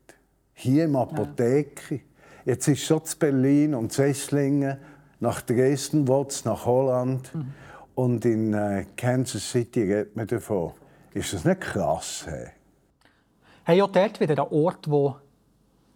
Hier 0.54 0.86
im 0.86 0.95
Apotheke. 0.95 2.02
Jetzt 2.45 2.67
ist 2.67 2.80
es 2.80 2.86
schon 2.86 3.04
zu 3.04 3.17
Berlin 3.17 3.73
und 3.73 3.91
zu 3.91 4.04
Esslingen, 4.04 4.78
nach 5.19 5.41
Dresden, 5.41 6.06
nach 6.06 6.65
Holland. 6.65 7.34
Mhm. 7.34 7.54
Und 7.95 8.25
in 8.25 8.54
äh, 8.54 8.86
Kansas 8.95 9.49
City 9.49 9.82
redet 9.82 10.15
man 10.15 10.28
davon. 10.28 10.73
Ist 11.13 11.34
das 11.34 11.43
nicht 11.43 11.62
krass? 11.62 12.25
Hey? 12.28 12.49
Hey, 13.65 13.82
auch 13.82 13.91
dort 13.91 14.19
wieder 14.19 14.43
ein 14.43 14.52
Ort, 14.52 14.89
wo 14.89 15.17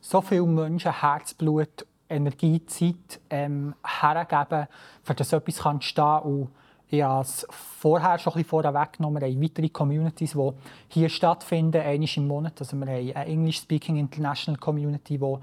so 0.02 0.22
viele 0.22 0.46
Menschen 0.46 1.00
Herzblut, 1.00 1.88
Energie, 2.10 2.66
Zeit 2.66 3.22
ähm, 3.30 3.74
hergeben, 3.86 4.68
für 5.02 5.14
das 5.14 5.32
etwas 5.32 5.60
kann 5.60 5.82
stehen 5.82 6.20
und 6.20 6.50
ich 6.94 7.02
habe 7.02 7.22
es 7.22 7.48
vorher 7.50 8.20
schon 8.20 8.34
ein 8.34 8.44
bisschen 8.44 8.62
vorweggenommen. 8.62 9.20
Wir 9.20 9.28
haben 9.28 9.42
weitere 9.42 9.70
Communities, 9.70 10.34
die 10.34 10.52
hier 10.90 11.10
stattfinden, 11.10 11.82
einmal 11.82 12.08
im 12.16 12.28
Monat. 12.28 12.54
Also 12.60 12.78
wir 12.78 12.86
haben 12.86 13.16
eine 13.16 13.26
English 13.26 13.58
Speaking 13.62 13.98
International 13.98 14.60
Community, 14.60 15.18
die 15.18 15.36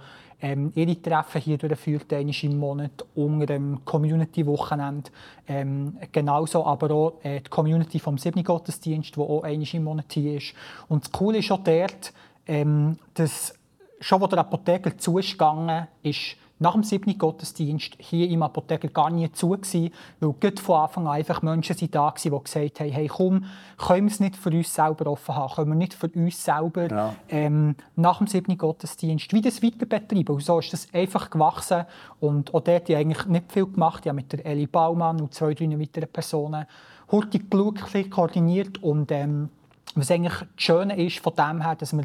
ähm, 0.43 0.71
ihre 0.77 1.03
Treffen 1.03 1.41
hier 1.41 1.59
durchführt, 1.59 2.13
einmal 2.13 2.35
im 2.41 2.57
Monat, 2.57 3.05
unter 3.17 3.47
dem 3.47 3.85
Community-Wochenende. 3.85 5.11
Ähm, 5.49 5.99
genauso 6.13 6.65
aber 6.65 6.91
auch 6.93 7.15
äh, 7.25 7.41
die 7.41 7.51
Community 7.51 7.99
vom 7.99 8.17
7. 8.17 8.45
Gottesdienst, 8.45 9.17
die 9.17 9.21
auch 9.21 9.43
einmal 9.43 9.67
im 9.73 9.85
Monat 9.85 10.13
hier 10.13 10.37
ist. 10.37 10.55
Und 10.89 11.05
das 11.05 11.11
Coole 11.11 11.39
ist 11.39 11.51
auch 11.51 11.65
dort, 11.65 12.13
ähm, 12.47 12.97
dass 13.15 13.55
schon, 13.99 14.21
wo 14.21 14.29
der 14.29 14.39
Apotheker 14.39 14.97
zugegangen 14.97 15.89
ist, 16.05 16.37
nach 16.61 16.75
dem 16.75 16.85
siebten 16.85 17.17
Gottesdienst 17.17 17.97
hier 17.99 18.29
im 18.29 18.43
Apotheker 18.43 18.89
gar 18.89 19.11
nie 19.11 19.33
zu 19.33 19.49
gewesen, 19.49 19.91
weil 20.21 20.33
gut 20.35 20.61
von 20.61 20.83
Anfang 20.83 21.07
an 21.07 21.15
einfach 21.15 21.41
Menschen 21.41 21.75
sind 21.75 21.95
da 21.95 22.03
waren, 22.03 22.15
die 22.23 22.31
gesagt 22.31 22.81
haben, 22.81 22.91
hey 22.91 23.09
komm, 23.09 23.47
können 23.79 24.07
wir 24.07 24.13
es 24.13 24.21
nicht 24.21 24.37
für 24.37 24.51
uns 24.51 24.73
selber 24.73 25.11
offen 25.11 25.35
haben, 25.35 25.55
können 25.55 25.71
wir 25.71 25.77
nicht 25.77 25.95
für 25.95 26.09
uns 26.09 26.45
selber 26.45 26.89
ja. 26.89 27.15
ähm, 27.31 27.77
nach 27.97 28.19
dem 28.19 28.27
siebten 28.27 28.59
Gottesdienst 28.59 29.33
wie 29.33 29.41
das 29.41 29.63
weiter 29.63 29.87
betreiben. 29.87 30.35
Und 30.35 30.43
so 30.43 30.59
ist 30.59 30.73
das 30.75 30.87
einfach 30.93 31.31
gewachsen 31.31 31.87
und 32.21 32.53
auch 32.55 32.61
dort 32.61 32.83
habe 32.83 32.93
ich 32.93 32.97
eigentlich 32.97 33.27
nicht 33.27 33.51
viel 33.51 33.67
gemacht. 33.67 34.05
Ich 34.05 34.11
habe 34.11 34.17
mit 34.17 34.31
der 34.31 34.45
Eli 34.45 34.67
Baumann 34.67 35.19
und 35.19 35.33
zwei, 35.33 35.55
drei 35.55 35.81
weiteren 35.81 36.11
Personen 36.11 36.67
hurtig 37.11 37.51
geschaut, 37.51 38.11
koordiniert 38.11 38.83
und 38.83 39.11
ähm, 39.11 39.49
was 39.95 40.11
eigentlich 40.11 40.35
das 40.35 40.49
Schöne 40.57 41.03
ist 41.03 41.21
von 41.21 41.35
dem 41.35 41.63
her, 41.63 41.75
dass 41.75 41.95
wir 41.95 42.05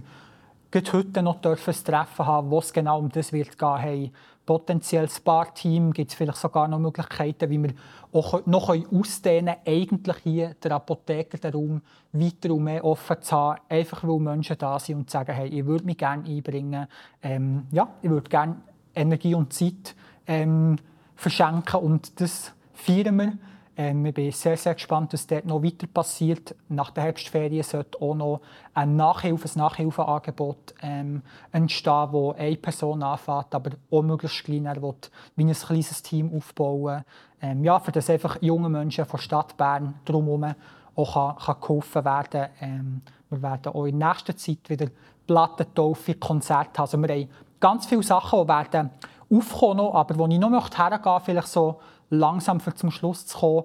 heute 0.73 1.23
noch 1.23 1.41
ein 1.43 1.55
Treffen 1.55 2.25
haben, 2.25 2.49
wo 2.49 2.59
es 2.59 2.73
genau 2.73 2.99
um 2.99 3.09
das 3.09 3.31
wird 3.31 3.57
gehen. 3.57 3.77
Hey, 3.77 4.11
potenzielles 4.45 5.19
Paar-Team 5.19 5.91
gibt 5.91 6.11
es 6.11 6.17
vielleicht 6.17 6.37
sogar 6.37 6.67
noch 6.67 6.79
Möglichkeiten, 6.79 7.49
wie 7.49 7.63
wir 7.63 7.73
auch 8.13 8.45
noch 8.45 8.69
ausdehnen 8.69 9.55
können, 9.55 9.81
eigentlich 9.81 10.17
hier 10.23 10.55
der 10.63 10.73
Apotheker 10.73 11.37
den 11.37 11.53
Raum 11.53 11.81
weiter 12.11 12.53
und 12.53 12.63
mehr 12.63 12.85
offen 12.85 13.21
zu 13.21 13.35
haben, 13.35 13.61
einfach 13.67 14.03
weil 14.03 14.19
Menschen 14.19 14.57
da 14.57 14.79
sind 14.79 14.97
und 14.97 15.09
sagen, 15.09 15.33
hey, 15.33 15.47
ich 15.47 15.65
würde 15.65 15.85
mich 15.85 15.97
gerne 15.97 16.27
einbringen, 16.27 16.87
ähm, 17.21 17.67
ja, 17.71 17.87
ich 18.01 18.09
würde 18.09 18.29
gerne 18.29 18.57
Energie 18.93 19.35
und 19.35 19.51
Zeit 19.51 19.95
ähm, 20.27 20.77
verschenken 21.15 21.79
und 21.79 22.19
das 22.21 22.53
feiern 22.73 23.17
wir. 23.17 23.33
Ähm, 23.77 24.05
ich 24.05 24.13
bin 24.13 24.31
sehr, 24.31 24.57
sehr 24.57 24.73
gespannt, 24.73 25.13
was 25.13 25.27
dort 25.27 25.45
noch 25.45 25.61
weiter 25.61 25.87
passiert. 25.87 26.55
Nach 26.69 26.91
der 26.91 27.03
Herbstferien 27.05 27.63
sollte 27.63 28.01
auch 28.01 28.15
noch 28.15 28.41
ein 28.73 28.95
Nachhilfe, 28.95 29.57
Nachhilfeangebot 29.57 30.75
ähm, 30.81 31.21
entstehen, 31.51 32.07
wo 32.11 32.31
eine 32.31 32.55
Person 32.55 33.03
anfängt, 33.03 33.53
aber 33.53 33.71
auch 33.91 34.01
möglichst 34.01 34.43
klein. 34.45 34.65
Er 34.65 34.81
will 34.81 34.95
wie 35.35 35.45
ein 35.45 35.53
kleines 35.53 36.01
Team 36.01 36.33
aufbauen. 36.33 37.03
Ähm, 37.41 37.63
ja, 37.63 37.79
für 37.79 37.91
das 37.91 38.09
einfach 38.09 38.41
junge 38.41 38.69
Menschen 38.69 39.05
von 39.05 39.19
Stadt 39.19 39.57
Bern 39.57 39.95
drumherum 40.05 40.55
auch 40.95 41.13
kann, 41.13 41.45
kann 41.45 41.61
geholfen 41.61 42.05
werden 42.05 42.47
ähm, 42.61 43.01
Wir 43.29 43.41
werden 43.41 43.73
auch 43.73 43.85
in 43.85 43.97
nächster 43.97 44.35
Zeit 44.37 44.69
wieder 44.69 44.87
Plattentaufe, 45.27 46.15
Konzerte 46.15 46.77
haben. 46.77 46.81
Also 46.81 46.97
wir 46.97 47.09
haben 47.09 47.29
ganz 47.59 47.85
viele 47.85 48.03
Sachen, 48.03 48.41
die 48.41 48.47
werden 48.47 48.89
aufkommen, 49.29 49.91
aber 49.91 50.17
wo 50.17 50.27
ich 50.27 50.39
noch 50.39 50.51
hergehen 50.51 51.01
möchte, 51.03 51.25
vielleicht 51.25 51.47
so 51.47 51.79
langsam 52.09 52.59
zum 52.75 52.91
Schluss 52.91 53.25
zu 53.25 53.37
kommen, 53.37 53.63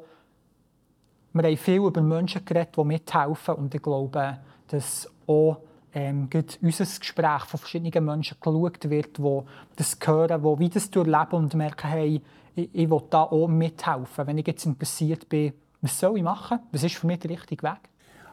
wir 1.32 1.44
haben 1.44 1.56
viel 1.56 1.76
über 1.76 2.00
Menschen 2.00 2.44
geredet, 2.44 2.76
die 2.76 2.84
mithelfen 2.84 3.54
und 3.54 3.74
ich 3.74 3.82
glaube, 3.82 4.38
dass 4.66 5.08
auch 5.26 5.58
ähm, 5.92 6.28
unser 6.60 6.84
Gespräch 6.84 7.44
von 7.44 7.58
verschiedenen 7.58 8.04
Menschen 8.04 8.36
geschaut 8.40 8.90
wird, 8.90 9.18
die 9.18 9.40
das 9.76 9.98
hören, 10.04 10.42
die 10.42 10.58
wie 10.58 10.68
das 10.68 10.90
durchleben 10.90 11.32
und 11.32 11.54
merken, 11.54 11.88
hey, 11.88 12.22
ich, 12.54 12.70
ich 12.72 12.90
will 12.90 13.02
da 13.10 13.22
auch 13.22 13.48
mithelfen. 13.48 14.26
Wenn 14.26 14.38
ich 14.38 14.46
jetzt 14.46 14.66
interessiert 14.66 15.28
bin, 15.28 15.52
was 15.80 15.98
soll 15.98 16.16
ich 16.16 16.22
machen? 16.22 16.60
Was 16.72 16.82
ist 16.82 16.96
für 16.96 17.06
mich 17.06 17.20
der 17.20 17.30
richtige 17.30 17.62
Weg? 17.62 17.78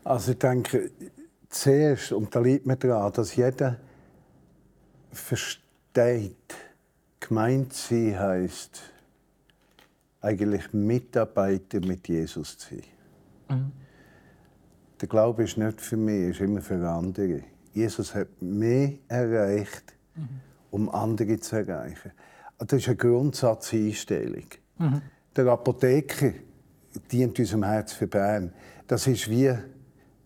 Also 0.03 0.31
ich 0.31 0.39
denke, 0.39 0.91
zuerst, 1.49 2.11
und 2.11 2.33
da 2.35 2.39
liegt 2.39 2.65
mir 2.65 2.77
daran, 2.77 3.11
dass 3.13 3.35
jeder 3.35 3.77
versteht, 5.11 6.55
gemeint 7.19 7.73
sein 7.73 8.19
heisst, 8.19 8.81
eigentlich 10.21 10.73
Mitarbeiter 10.73 11.79
mit 11.79 12.07
Jesus 12.07 12.57
zu 12.57 12.75
sein. 12.75 12.83
Mhm. 13.49 13.71
Der 14.99 15.07
Glaube 15.07 15.43
ist 15.43 15.57
nicht 15.57 15.79
für 15.79 15.97
mich, 15.97 16.29
ist 16.29 16.41
immer 16.41 16.61
für 16.61 16.87
andere. 16.87 17.43
Jesus 17.73 18.15
hat 18.15 18.41
mich 18.41 18.99
erreicht, 19.07 19.93
mhm. 20.15 20.27
um 20.71 20.89
andere 20.89 21.39
zu 21.39 21.57
erreichen. 21.57 22.11
Das 22.57 22.79
ist 22.79 22.87
eine 22.87 22.97
Grundsatzeinstellung. 22.97 24.45
Mhm. 24.79 25.01
Der 25.35 25.45
Apotheker 25.47 26.33
dient 27.11 27.37
unserem 27.37 27.63
Herz 27.63 27.93
für 27.93 28.07
Bern. 28.07 28.51
Das 28.87 29.05
ist 29.05 29.29
wie 29.29 29.53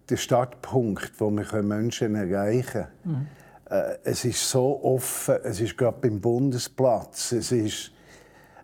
der 0.10 0.17
Startpunkt, 0.17 1.12
wo 1.19 1.30
wir 1.30 1.63
Menschen 1.63 2.15
erreichen 2.15 2.86
können. 3.04 3.17
Mhm. 3.19 3.27
Äh, 3.69 3.97
es 4.04 4.25
ist 4.25 4.49
so 4.49 4.84
offen, 4.84 5.36
es 5.43 5.60
ist 5.60 5.77
gerade 5.77 5.97
beim 6.01 6.19
Bundesplatz, 6.19 7.34
es 7.34 7.51
ist 7.51 7.91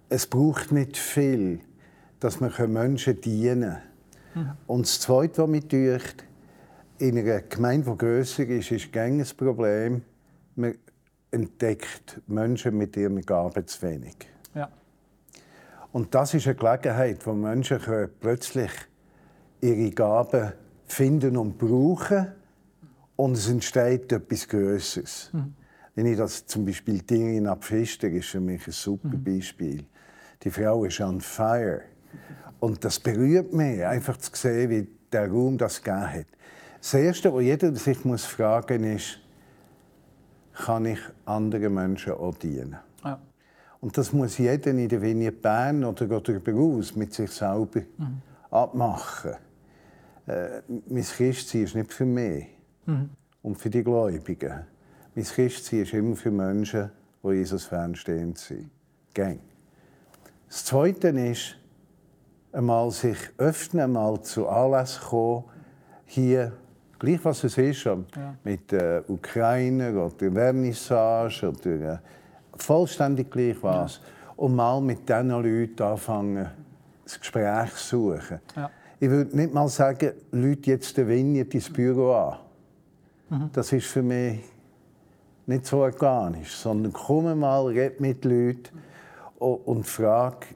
es 0.09 0.27
braucht 0.27 0.71
nicht 0.71 0.97
viel, 0.97 1.59
dass 2.19 2.39
man 2.39 2.51
Menschen 2.71 3.19
dienen 3.21 3.77
kann. 4.33 4.57
Und 4.67 4.85
das 4.85 4.99
Zweite, 4.99 5.43
was 5.43 5.49
mich 5.49 5.67
tut, 5.67 6.23
in 6.99 7.17
einer 7.17 7.41
Gemeinde, 7.41 7.91
die 7.91 7.97
grösser 7.97 8.47
ist, 8.47 8.71
ist 8.71 8.95
ein 8.97 9.19
das 9.19 9.33
Problem, 9.33 10.01
man 10.55 10.75
entdeckt 11.31 12.21
Menschen 12.27 12.77
mit 12.77 12.95
ihren 12.97 13.21
Gaben 13.21 13.67
zu 13.67 13.81
wenig. 13.83 14.15
Ja. 14.55 14.69
Und 15.91 16.13
das 16.15 16.33
ist 16.33 16.47
eine 16.47 16.55
Gelegenheit, 16.55 17.25
wo 17.25 17.33
Menschen 17.33 17.79
plötzlich 18.19 18.71
ihre 19.61 19.91
Gaben 19.91 20.53
finden 20.85 21.37
und 21.37 21.57
brauchen 21.57 22.27
und 23.15 23.33
es 23.33 23.49
entsteht 23.49 24.11
etwas 24.11 24.47
Größeres. 24.47 25.31
Mhm. 25.33 25.53
Wenn 25.95 26.05
ich 26.05 26.17
das 26.17 26.45
zum 26.45 26.65
Beispiel 26.65 26.99
Dinge 27.01 27.49
ab 27.49 27.63
Pfister 27.63 28.07
ist 28.07 28.27
für 28.27 28.39
mich 28.39 28.65
ein 28.67 28.73
super 28.73 29.09
mhm. 29.09 29.23
Die 30.43 30.51
Frau 30.51 30.85
ist 30.85 30.99
on 31.01 31.21
fire. 31.21 31.81
Und 32.59 32.83
das 32.83 32.99
berührt 32.99 33.53
mich, 33.53 33.85
einfach 33.85 34.17
zu 34.17 34.31
sehen, 34.33 34.69
wie 34.69 34.87
der 35.11 35.29
Raum 35.29 35.57
das 35.57 35.81
gegeben 35.81 36.13
hat. 36.13 36.25
Das 36.81 36.93
Erste, 36.93 37.33
was 37.33 37.43
jeder 37.43 37.75
sich 37.75 38.05
muss 38.05 38.25
fragen 38.25 38.81
muss, 38.81 39.01
ist, 39.01 39.19
kann 40.53 40.85
ich 40.85 40.99
anderen 41.25 41.73
Menschen 41.73 42.13
auch 42.13 42.35
dienen? 42.35 42.77
Ja. 43.03 43.19
Und 43.79 43.97
das 43.97 44.11
muss 44.11 44.37
jeder 44.37 44.71
in 44.71 44.89
der 44.89 45.01
Vinie 45.01 45.31
Bern 45.31 45.83
oder 45.83 46.07
darüber 46.07 46.51
hinaus 46.51 46.95
mit 46.95 47.13
sich 47.13 47.31
selber 47.31 47.81
mhm. 47.97 48.21
abmachen. 48.49 49.35
Äh, 50.25 50.61
mein 50.89 51.03
Christsein 51.03 51.63
ist 51.63 51.75
nicht 51.75 51.93
für 51.93 52.05
mich 52.05 52.47
mhm. 52.85 53.09
und 53.43 53.55
für 53.55 53.69
die 53.69 53.83
Gläubigen. 53.83 54.65
Mein 55.15 55.25
Christsein 55.25 55.81
ist 55.81 55.93
immer 55.93 56.15
für 56.15 56.31
Menschen, 56.31 56.89
die 57.23 57.29
Jesus 57.29 57.65
fernstehend 57.65 58.37
sind. 58.37 58.69
Gang. 59.13 59.39
Das 60.47 60.63
Zweite 60.65 61.09
ist, 61.09 61.55
einmal 62.53 62.89
sich 62.91 63.17
öffnen, 63.37 63.91
mal 63.91 64.21
zu 64.21 64.47
Anlass 64.47 64.99
kommen, 64.99 65.43
hier, 66.05 66.53
gleich 66.99 67.23
was 67.23 67.43
es 67.43 67.57
ist, 67.57 67.83
ja. 67.83 67.97
mit 68.43 68.71
äh, 68.71 69.01
Ukrainer 69.07 70.05
oder 70.05 70.31
Vernissage 70.31 71.49
oder 71.49 71.93
äh, 71.93 71.97
vollständig 72.55 73.29
gleich 73.29 73.57
was, 73.61 73.97
ja. 73.97 74.33
und 74.37 74.55
mal 74.55 74.79
mit 74.81 75.07
diesen 75.07 75.29
Leuten 75.29 75.83
anfangen, 75.83 76.47
das 77.03 77.19
Gespräch 77.19 77.73
zu 77.75 78.13
suchen. 78.13 78.39
Ja. 78.55 78.69
Ich 78.99 79.09
würde 79.09 79.35
nicht 79.35 79.53
mal 79.53 79.67
sagen, 79.67 80.13
Leute 80.31 80.71
jetzt 80.71 80.97
den 80.97 81.07
Vignette 81.07 81.57
ins 81.57 81.71
Büro 81.71 82.13
an. 82.13 82.37
Mhm. 83.29 83.49
Das 83.53 83.71
ist 83.73 83.85
für 83.85 84.01
mich 84.01 84.39
nicht 85.45 85.65
so 85.65 85.79
organisch, 85.79 86.55
sondern 86.55 86.93
komm 86.93 87.39
mal, 87.39 87.65
red 87.67 87.99
mit 87.99 88.25
Leuten 88.25 88.69
und 89.39 89.85
frage, 89.85 90.47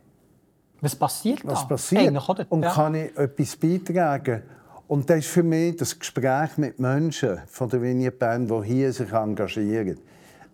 was 0.81 0.95
passiert 0.95 1.45
was 1.45 1.67
passiert 1.67 2.11
und 2.49 2.63
ja. 2.63 2.71
kann 2.73 2.95
ich 2.95 3.15
etwas 3.15 3.55
beitragen? 3.55 4.41
Und 4.87 5.09
das 5.09 5.19
ist 5.19 5.27
für 5.27 5.43
mich 5.43 5.77
das 5.77 5.97
Gespräch 5.97 6.57
mit 6.57 6.79
Menschen 6.79 7.39
von 7.47 7.69
der 7.69 7.81
Vignette 7.81 8.17
Bern, 8.17 8.47
die 8.47 8.67
hier 8.67 8.91
sich 8.91 9.11
engagieren. 9.13 9.99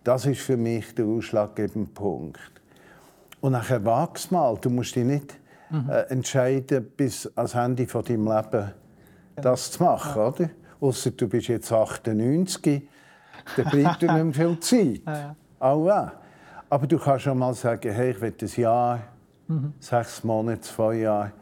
Das 0.04 0.26
ist 0.26 0.42
für 0.42 0.56
mich 0.56 0.94
der 0.94 1.06
ausschlaggebende 1.06 1.90
Punkt. 1.90 2.38
Und 3.40 3.52
nachher 3.52 3.84
wachs 3.84 4.30
mal. 4.30 4.56
Du 4.60 4.70
musst 4.70 4.94
dich 4.94 5.04
nicht 5.04 5.34
mhm. 5.70 5.90
äh, 5.90 6.02
entscheiden, 6.02 6.88
bis 6.96 7.26
ans 7.36 7.54
Ende 7.54 7.86
von 7.86 8.04
deinem 8.04 8.26
Leben 8.26 8.72
das 9.36 9.72
zu 9.72 9.82
machen, 9.82 10.20
ja. 10.20 10.28
oder? 10.28 10.50
Ausser 10.80 11.10
du 11.10 11.28
bist 11.28 11.48
jetzt 11.48 11.72
98, 11.72 12.88
dann 13.56 13.70
bleibt 13.70 14.02
dir 14.02 14.12
nicht 14.24 14.38
mehr 14.38 14.48
viel 14.48 14.60
Zeit. 14.60 15.02
Ja, 15.04 15.18
ja. 15.18 15.36
Auch. 15.58 16.12
Aber 16.70 16.86
du 16.86 16.98
kannst 16.98 17.24
schon 17.24 17.38
mal 17.38 17.54
sagen, 17.54 17.92
hey, 17.92 18.10
ich 18.10 18.20
will 18.20 18.34
ein 18.40 18.48
Jahr, 18.60 19.00
mhm. 19.46 19.72
sechs 19.80 20.22
Monate, 20.24 20.60
zwei 20.60 20.96
Jahre, 20.96 21.32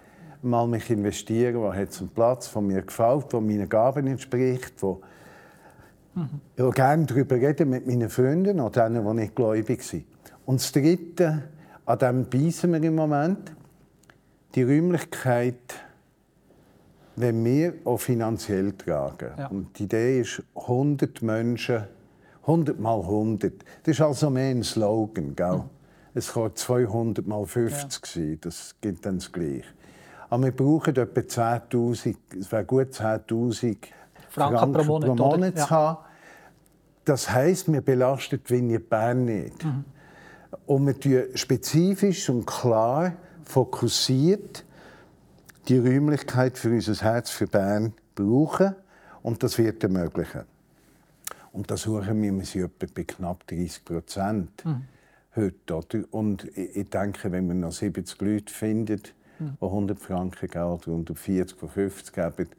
mal 0.42 0.66
mich 0.66 0.88
investieren, 0.90 1.56
wo 1.56 1.72
hat 1.72 1.98
einen 1.98 2.08
Platz, 2.10 2.52
der 2.52 2.62
mir 2.62 2.82
gefällt, 2.82 3.32
der 3.32 3.40
meinen 3.40 3.68
Gaben 3.68 4.06
entspricht, 4.06 4.74
wo 4.80 5.00
mhm. 6.14 6.40
ich 6.56 6.74
gerne 6.74 7.06
darüber 7.06 7.36
reden 7.36 7.70
mit 7.70 7.86
meinen 7.86 8.08
Freunden 8.08 8.60
oder 8.60 8.88
denen, 8.88 9.04
die 9.04 9.14
nicht 9.14 9.34
gläubig 9.34 9.82
sind. 9.82 10.06
Und 10.44 10.60
das 10.60 10.70
Dritte, 10.70 11.42
an 11.84 11.98
dem 11.98 12.24
beißen 12.28 12.72
wir 12.72 12.82
im 12.82 12.94
Moment, 12.94 13.52
die 14.54 14.62
Räumlichkeit 14.62 15.86
wenn 17.16 17.44
wir 17.44 17.74
auch 17.84 17.98
finanziell 17.98 18.72
tragen. 18.72 19.30
Ja. 19.38 19.46
Und 19.48 19.78
die 19.78 19.84
Idee 19.84 20.20
ist 20.20 20.42
100 20.54 21.22
Menschen, 21.22 21.84
100 22.46 22.78
mal 22.78 23.00
100. 23.00 23.64
Das 23.82 23.96
ist 23.96 24.00
also 24.00 24.30
mehr 24.30 24.50
ein 24.50 24.62
Slogan, 24.62 25.34
gell? 25.34 25.56
Mhm. 25.56 25.70
Es 26.14 26.32
kann 26.32 26.54
200 26.54 27.26
mal 27.26 27.44
50 27.44 28.06
ja. 28.06 28.22
sein, 28.22 28.38
das 28.40 28.74
gibt 28.80 29.04
dann 29.04 29.18
das 29.18 29.30
Gleiche. 29.30 29.64
Aber 30.30 30.44
wir 30.44 30.52
brauchen 30.52 30.96
etwa 30.96 31.20
10'000, 31.20 32.16
es 32.40 32.50
wäre 32.50 32.64
gut 32.64 32.88
10'000 32.88 33.76
Franken, 34.28 34.58
Franken, 34.58 34.72
pro 34.72 34.84
Monat, 34.84 35.08
pro 35.08 35.14
Monat 35.14 35.58
zu 35.58 35.70
haben. 35.70 35.98
Das 37.04 37.30
heisst, 37.30 37.70
wir 37.70 37.80
belasten 37.80 38.40
Vignette 38.44 38.84
Bern 38.84 39.24
nicht. 39.24 39.64
Mhm. 39.64 39.84
Und 40.66 41.04
wir 41.04 41.36
spezifisch 41.36 42.28
und 42.28 42.46
klar 42.46 43.12
fokussiert 43.44 44.64
die 45.68 45.78
Räumlichkeit 45.78 46.58
für 46.58 46.70
unser 46.70 46.94
Herz 46.94 47.30
für 47.30 47.46
Bern 47.46 47.92
brauchen 48.14 48.74
und 49.22 49.42
das 49.42 49.58
wird 49.58 49.82
ermöglichen. 49.82 50.42
Und 51.56 51.70
da 51.70 51.76
suchen 51.78 52.22
wir, 52.22 52.44
sind 52.44 52.64
etwa 52.64 52.86
bei 52.94 53.04
knapp 53.04 53.46
30 53.46 53.82
Prozent 53.82 54.62
mhm. 54.66 54.82
heute. 55.34 55.74
Oder? 55.74 56.04
Und 56.10 56.44
ich 56.54 56.90
denke, 56.90 57.32
wenn 57.32 57.48
wir 57.48 57.54
noch 57.54 57.72
70 57.72 58.20
Leute 58.20 58.52
finden, 58.52 59.00
mhm. 59.38 59.56
die 59.58 59.64
100 59.64 59.98
Franken 59.98 60.50
oder 60.50 60.86
140 60.86 61.58
von 61.58 61.70
50 61.70 62.14
geben, 62.14 62.50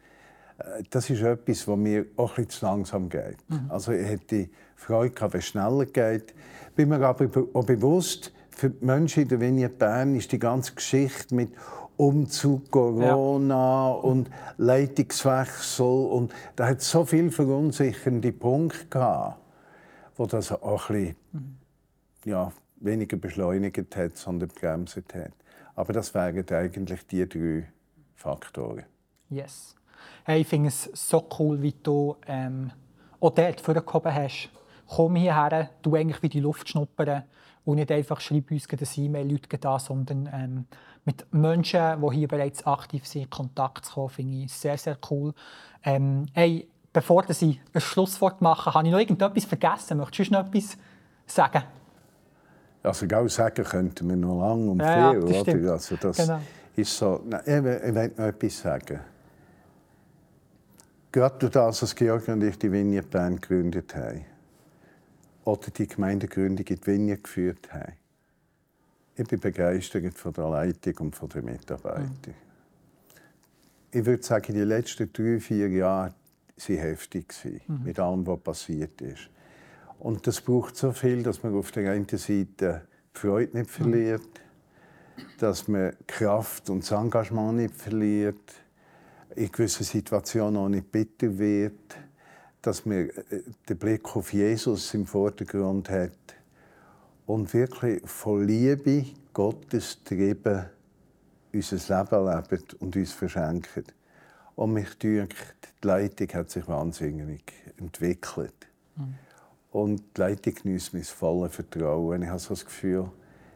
äh, 0.57 0.83
das 0.89 1.12
ist 1.12 1.21
etwas, 1.21 1.67
was 1.67 1.77
mir 1.77 2.07
auch 2.15 2.39
ein 2.39 2.49
zu 2.49 2.65
langsam 2.65 3.07
geht. 3.07 3.38
Mhm. 3.47 3.69
Also 3.69 3.91
ich 3.91 4.07
hätte 4.07 4.49
Freude 4.75 5.13
gehabt, 5.13 5.33
wenn 5.33 5.39
es 5.41 5.45
schneller 5.45 5.86
geht. 5.86 6.33
Bin 6.75 6.89
mir 6.89 6.99
aber 7.01 7.29
auch 7.53 7.65
bewusst, 7.65 8.33
für 8.49 8.71
die 8.71 8.83
Menschen 8.83 9.21
in 9.21 9.29
der 9.29 9.39
Vignette 9.39 9.75
Bern 9.75 10.15
ist 10.15 10.31
die 10.31 10.39
ganze 10.39 10.73
Geschichte 10.73 11.36
mit 11.36 11.51
Umzug, 11.97 12.69
Corona 12.71 13.89
ja. 13.89 13.91
und 13.91 14.29
Leitungswechsel 14.57 15.86
und 15.86 16.33
da 16.55 16.67
hat 16.67 16.81
so 16.81 17.05
viele 17.05 17.31
verunsichernde 17.31 18.31
Punkte 18.31 18.86
gehabt, 18.86 19.39
wo 20.15 20.25
das 20.27 20.51
auch 20.51 20.89
ein 20.89 20.95
bisschen, 20.95 21.15
mhm. 21.31 21.57
ja, 22.25 22.51
weniger 22.79 23.17
beschleunigt 23.17 23.95
hat, 23.95 24.17
sondern 24.17 24.49
bremst 24.49 24.97
hat. 24.97 25.31
Aber 25.75 25.93
das 25.93 26.13
wären 26.13 26.47
eigentlich 26.49 27.05
die 27.07 27.27
drei 27.27 27.67
Faktoren. 28.15 28.83
Yes. 29.29 29.75
Hey, 30.23 30.41
ich 30.41 30.47
finde 30.47 30.69
es 30.69 30.89
so 30.93 31.27
cool, 31.39 31.62
wie 31.62 31.73
du 31.83 32.15
ähm, 32.27 32.71
auch 33.19 33.31
dort 33.31 33.62
vorgekommen 33.62 34.13
hast. 34.13 34.49
Komm 34.88 35.15
hierher, 35.15 35.69
du 35.81 35.95
eigentlich 35.95 36.21
wie 36.21 36.29
die 36.29 36.39
Luft 36.39 36.69
schnuppern 36.69 37.23
und 37.65 37.75
nicht 37.75 37.91
einfach 37.91 38.21
schreib 38.21 38.51
uns 38.51 38.67
ein 38.69 39.03
E-Mail, 39.03 39.31
Leute 39.31 39.57
da, 39.57 39.77
sondern 39.77 40.29
ähm, 40.31 40.65
mit 41.08 41.34
Menschen, 41.34 42.02
die 42.02 42.15
hier 42.15 42.28
bereits 42.28 42.67
aktiv 42.67 43.08
sind, 43.08 43.24
in 43.24 43.30
Kontakt 43.30 43.86
zu 43.86 43.93
kommen, 43.93 44.10
finde 44.10 44.43
ich 44.43 44.52
sehr, 44.52 44.78
sehr 44.78 44.98
cool. 45.10 45.34
Ähm, 45.82 46.26
hey, 46.34 46.67
bevor 46.91 47.24
ich 47.30 47.41
ein 47.41 47.82
Schlusswort 47.82 48.41
mache, 48.41 48.74
habe 48.74 48.86
ich 48.86 48.91
noch 48.91 49.00
irgendetwas 49.00 49.46
vergessen? 49.46 50.00
Möchtest 50.00 50.30
du 50.30 50.34
noch 50.34 50.46
etwas 50.46 50.78
sagen? 51.26 51.63
Also, 52.84 53.08
genau 53.08 53.26
sagen 53.30 53.63
könnten 53.63 54.10
wir 54.10 54.17
noch 54.17 54.41
lange 54.41 54.70
und 54.70 54.80
ja, 54.82 55.12
viel. 55.12 55.24
Ja, 55.24 55.30
das 55.30 55.46
oder? 55.46 55.72
Also, 55.72 55.96
das 55.96 56.17
genau. 56.17 56.41
ist 56.76 56.98
so. 56.98 57.22
Nein, 57.26 57.41
ich, 57.46 57.54
ich 57.54 57.96
will 57.96 58.13
noch 58.17 58.26
etwas 58.26 58.60
sagen. 58.60 59.00
Gerade 61.13 61.50
das, 61.50 61.82
was 61.82 61.96
Georg 61.96 62.28
und 62.28 62.43
ich 62.43 62.60
die 62.60 62.70
Vignette 62.70 63.08
Bern 63.08 63.39
gegründet 63.39 63.96
haben, 63.96 64.26
oder 65.46 65.72
die 65.72 65.88
Gemeindegründung 65.88 66.67
in 66.67 66.76
die 66.76 66.86
Vigne 66.86 67.17
geführt 67.17 67.72
haben. 67.72 67.93
Ich 69.17 69.27
bin 69.27 69.39
begeistert 69.39 70.17
von 70.17 70.34
der 70.34 70.49
Leitung 70.49 70.97
und 70.99 71.15
von 71.15 71.30
den 71.30 71.45
Mitarbeitern. 71.45 72.17
Mhm. 72.25 72.34
Ich 73.91 74.06
würde 74.06 74.23
sagen, 74.23 74.53
die 74.53 74.62
letzten 74.62 75.12
drei, 75.12 75.39
vier 75.39 75.69
Jahre 75.69 76.13
waren 76.67 76.77
heftig, 76.77 77.34
mhm. 77.67 77.84
mit 77.84 77.99
allem, 77.99 78.25
was 78.27 78.39
passiert 78.39 79.01
ist. 79.01 79.30
Und 79.99 80.27
das 80.27 80.41
braucht 80.41 80.75
so 80.75 80.91
viel, 80.91 81.23
dass 81.23 81.41
man 81.41 81.56
auf 81.56 81.71
der 81.71 81.91
einen 81.91 82.08
Seite 82.08 82.84
die 83.15 83.19
Freude 83.19 83.58
nicht 83.58 83.71
verliert, 83.71 84.21
mhm. 84.21 85.21
dass 85.39 85.67
man 85.67 85.93
Kraft 86.06 86.69
und 86.69 86.84
das 86.84 86.91
Engagement 86.91 87.58
nicht 87.58 87.75
verliert, 87.75 88.53
in 89.36 89.51
gewissen 89.51 89.84
Situationen 89.84 90.58
auch 90.58 90.69
nicht 90.69 90.91
bitter 90.91 91.38
wird 91.38 91.97
dass 92.67 92.86
man 92.86 93.10
äh, 93.10 93.43
den 93.69 93.77
Blick 93.77 94.15
auf 94.15 94.34
Jesus 94.34 94.93
im 94.93 95.06
Vordergrund 95.06 95.89
hat 95.89 96.12
und 97.27 97.53
wirklich 97.53 98.01
von 98.09 98.47
Liebe 98.47 99.05
Gottes 99.33 100.03
trieben 100.03 100.65
unser 101.53 102.03
Leben 102.03 102.25
leben 102.25 102.63
und 102.79 102.95
uns 102.95 103.11
verschenken. 103.11 103.83
Und 104.55 104.73
mich 104.73 104.97
denkt, 104.97 105.35
die 105.83 105.87
Leitung 105.87 106.27
hat 106.33 106.49
sich 106.49 106.67
wahnsinnig 106.67 107.43
entwickelt. 107.77 108.67
Mhm. 108.95 109.15
Und 109.71 110.03
die 110.15 110.21
Leitung 110.21 110.55
genießt 110.55 110.93
mein 110.93 111.03
volles 111.03 111.55
Vertrauen. 111.55 112.23
Ich 112.23 112.29
habe 112.29 112.39
so 112.39 112.49
das 112.49 112.65
Gefühl, 112.65 113.11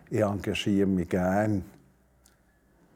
ich 0.09 0.19
engagiere 0.19 0.85
mich 0.85 1.09
gerne 1.09 1.63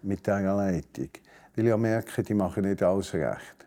mit 0.03 0.25
dieser 0.25 0.55
Leitung. 0.55 1.09
Weil 1.55 1.67
ich 1.67 1.77
merke, 1.77 2.23
die 2.23 2.33
machen 2.33 2.63
nicht 2.63 2.83
alles 2.83 3.13
recht. 3.13 3.65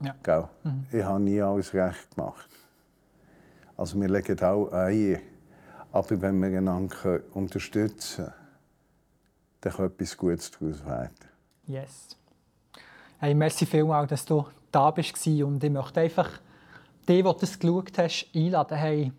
Ja. 0.00 0.48
Mhm. 0.62 0.86
Ich 0.90 1.02
habe 1.02 1.20
nie 1.20 1.40
alles 1.40 1.74
recht 1.74 2.14
gemacht. 2.14 2.48
Also 3.76 4.00
wir 4.00 4.08
legen 4.08 4.40
auch 4.40 4.72
ein. 4.72 5.20
Aber 5.96 6.20
wenn 6.20 6.42
wir 6.42 6.58
einander 6.58 7.20
unterstützen 7.32 8.26
können, 8.26 8.34
dann 9.62 9.72
kann 9.72 9.86
etwas 9.86 10.14
Gutes 10.14 10.50
daraus 10.50 10.84
werden. 10.84 11.30
Yes. 11.66 12.18
Hey, 13.18 13.32
merci 13.34 13.64
vielmals, 13.64 14.10
dass 14.10 14.26
du 14.26 14.44
da 14.70 14.90
bist 14.90 15.26
und 15.26 15.64
ich 15.64 15.70
möchte 15.70 16.00
einfach 16.02 16.28
die, 17.08 17.22
die 17.22 17.34
das 17.40 17.58
geschaut 17.58 17.96
hast, 17.96 18.28
einladen. 18.34 18.76
Hey, 18.76 19.12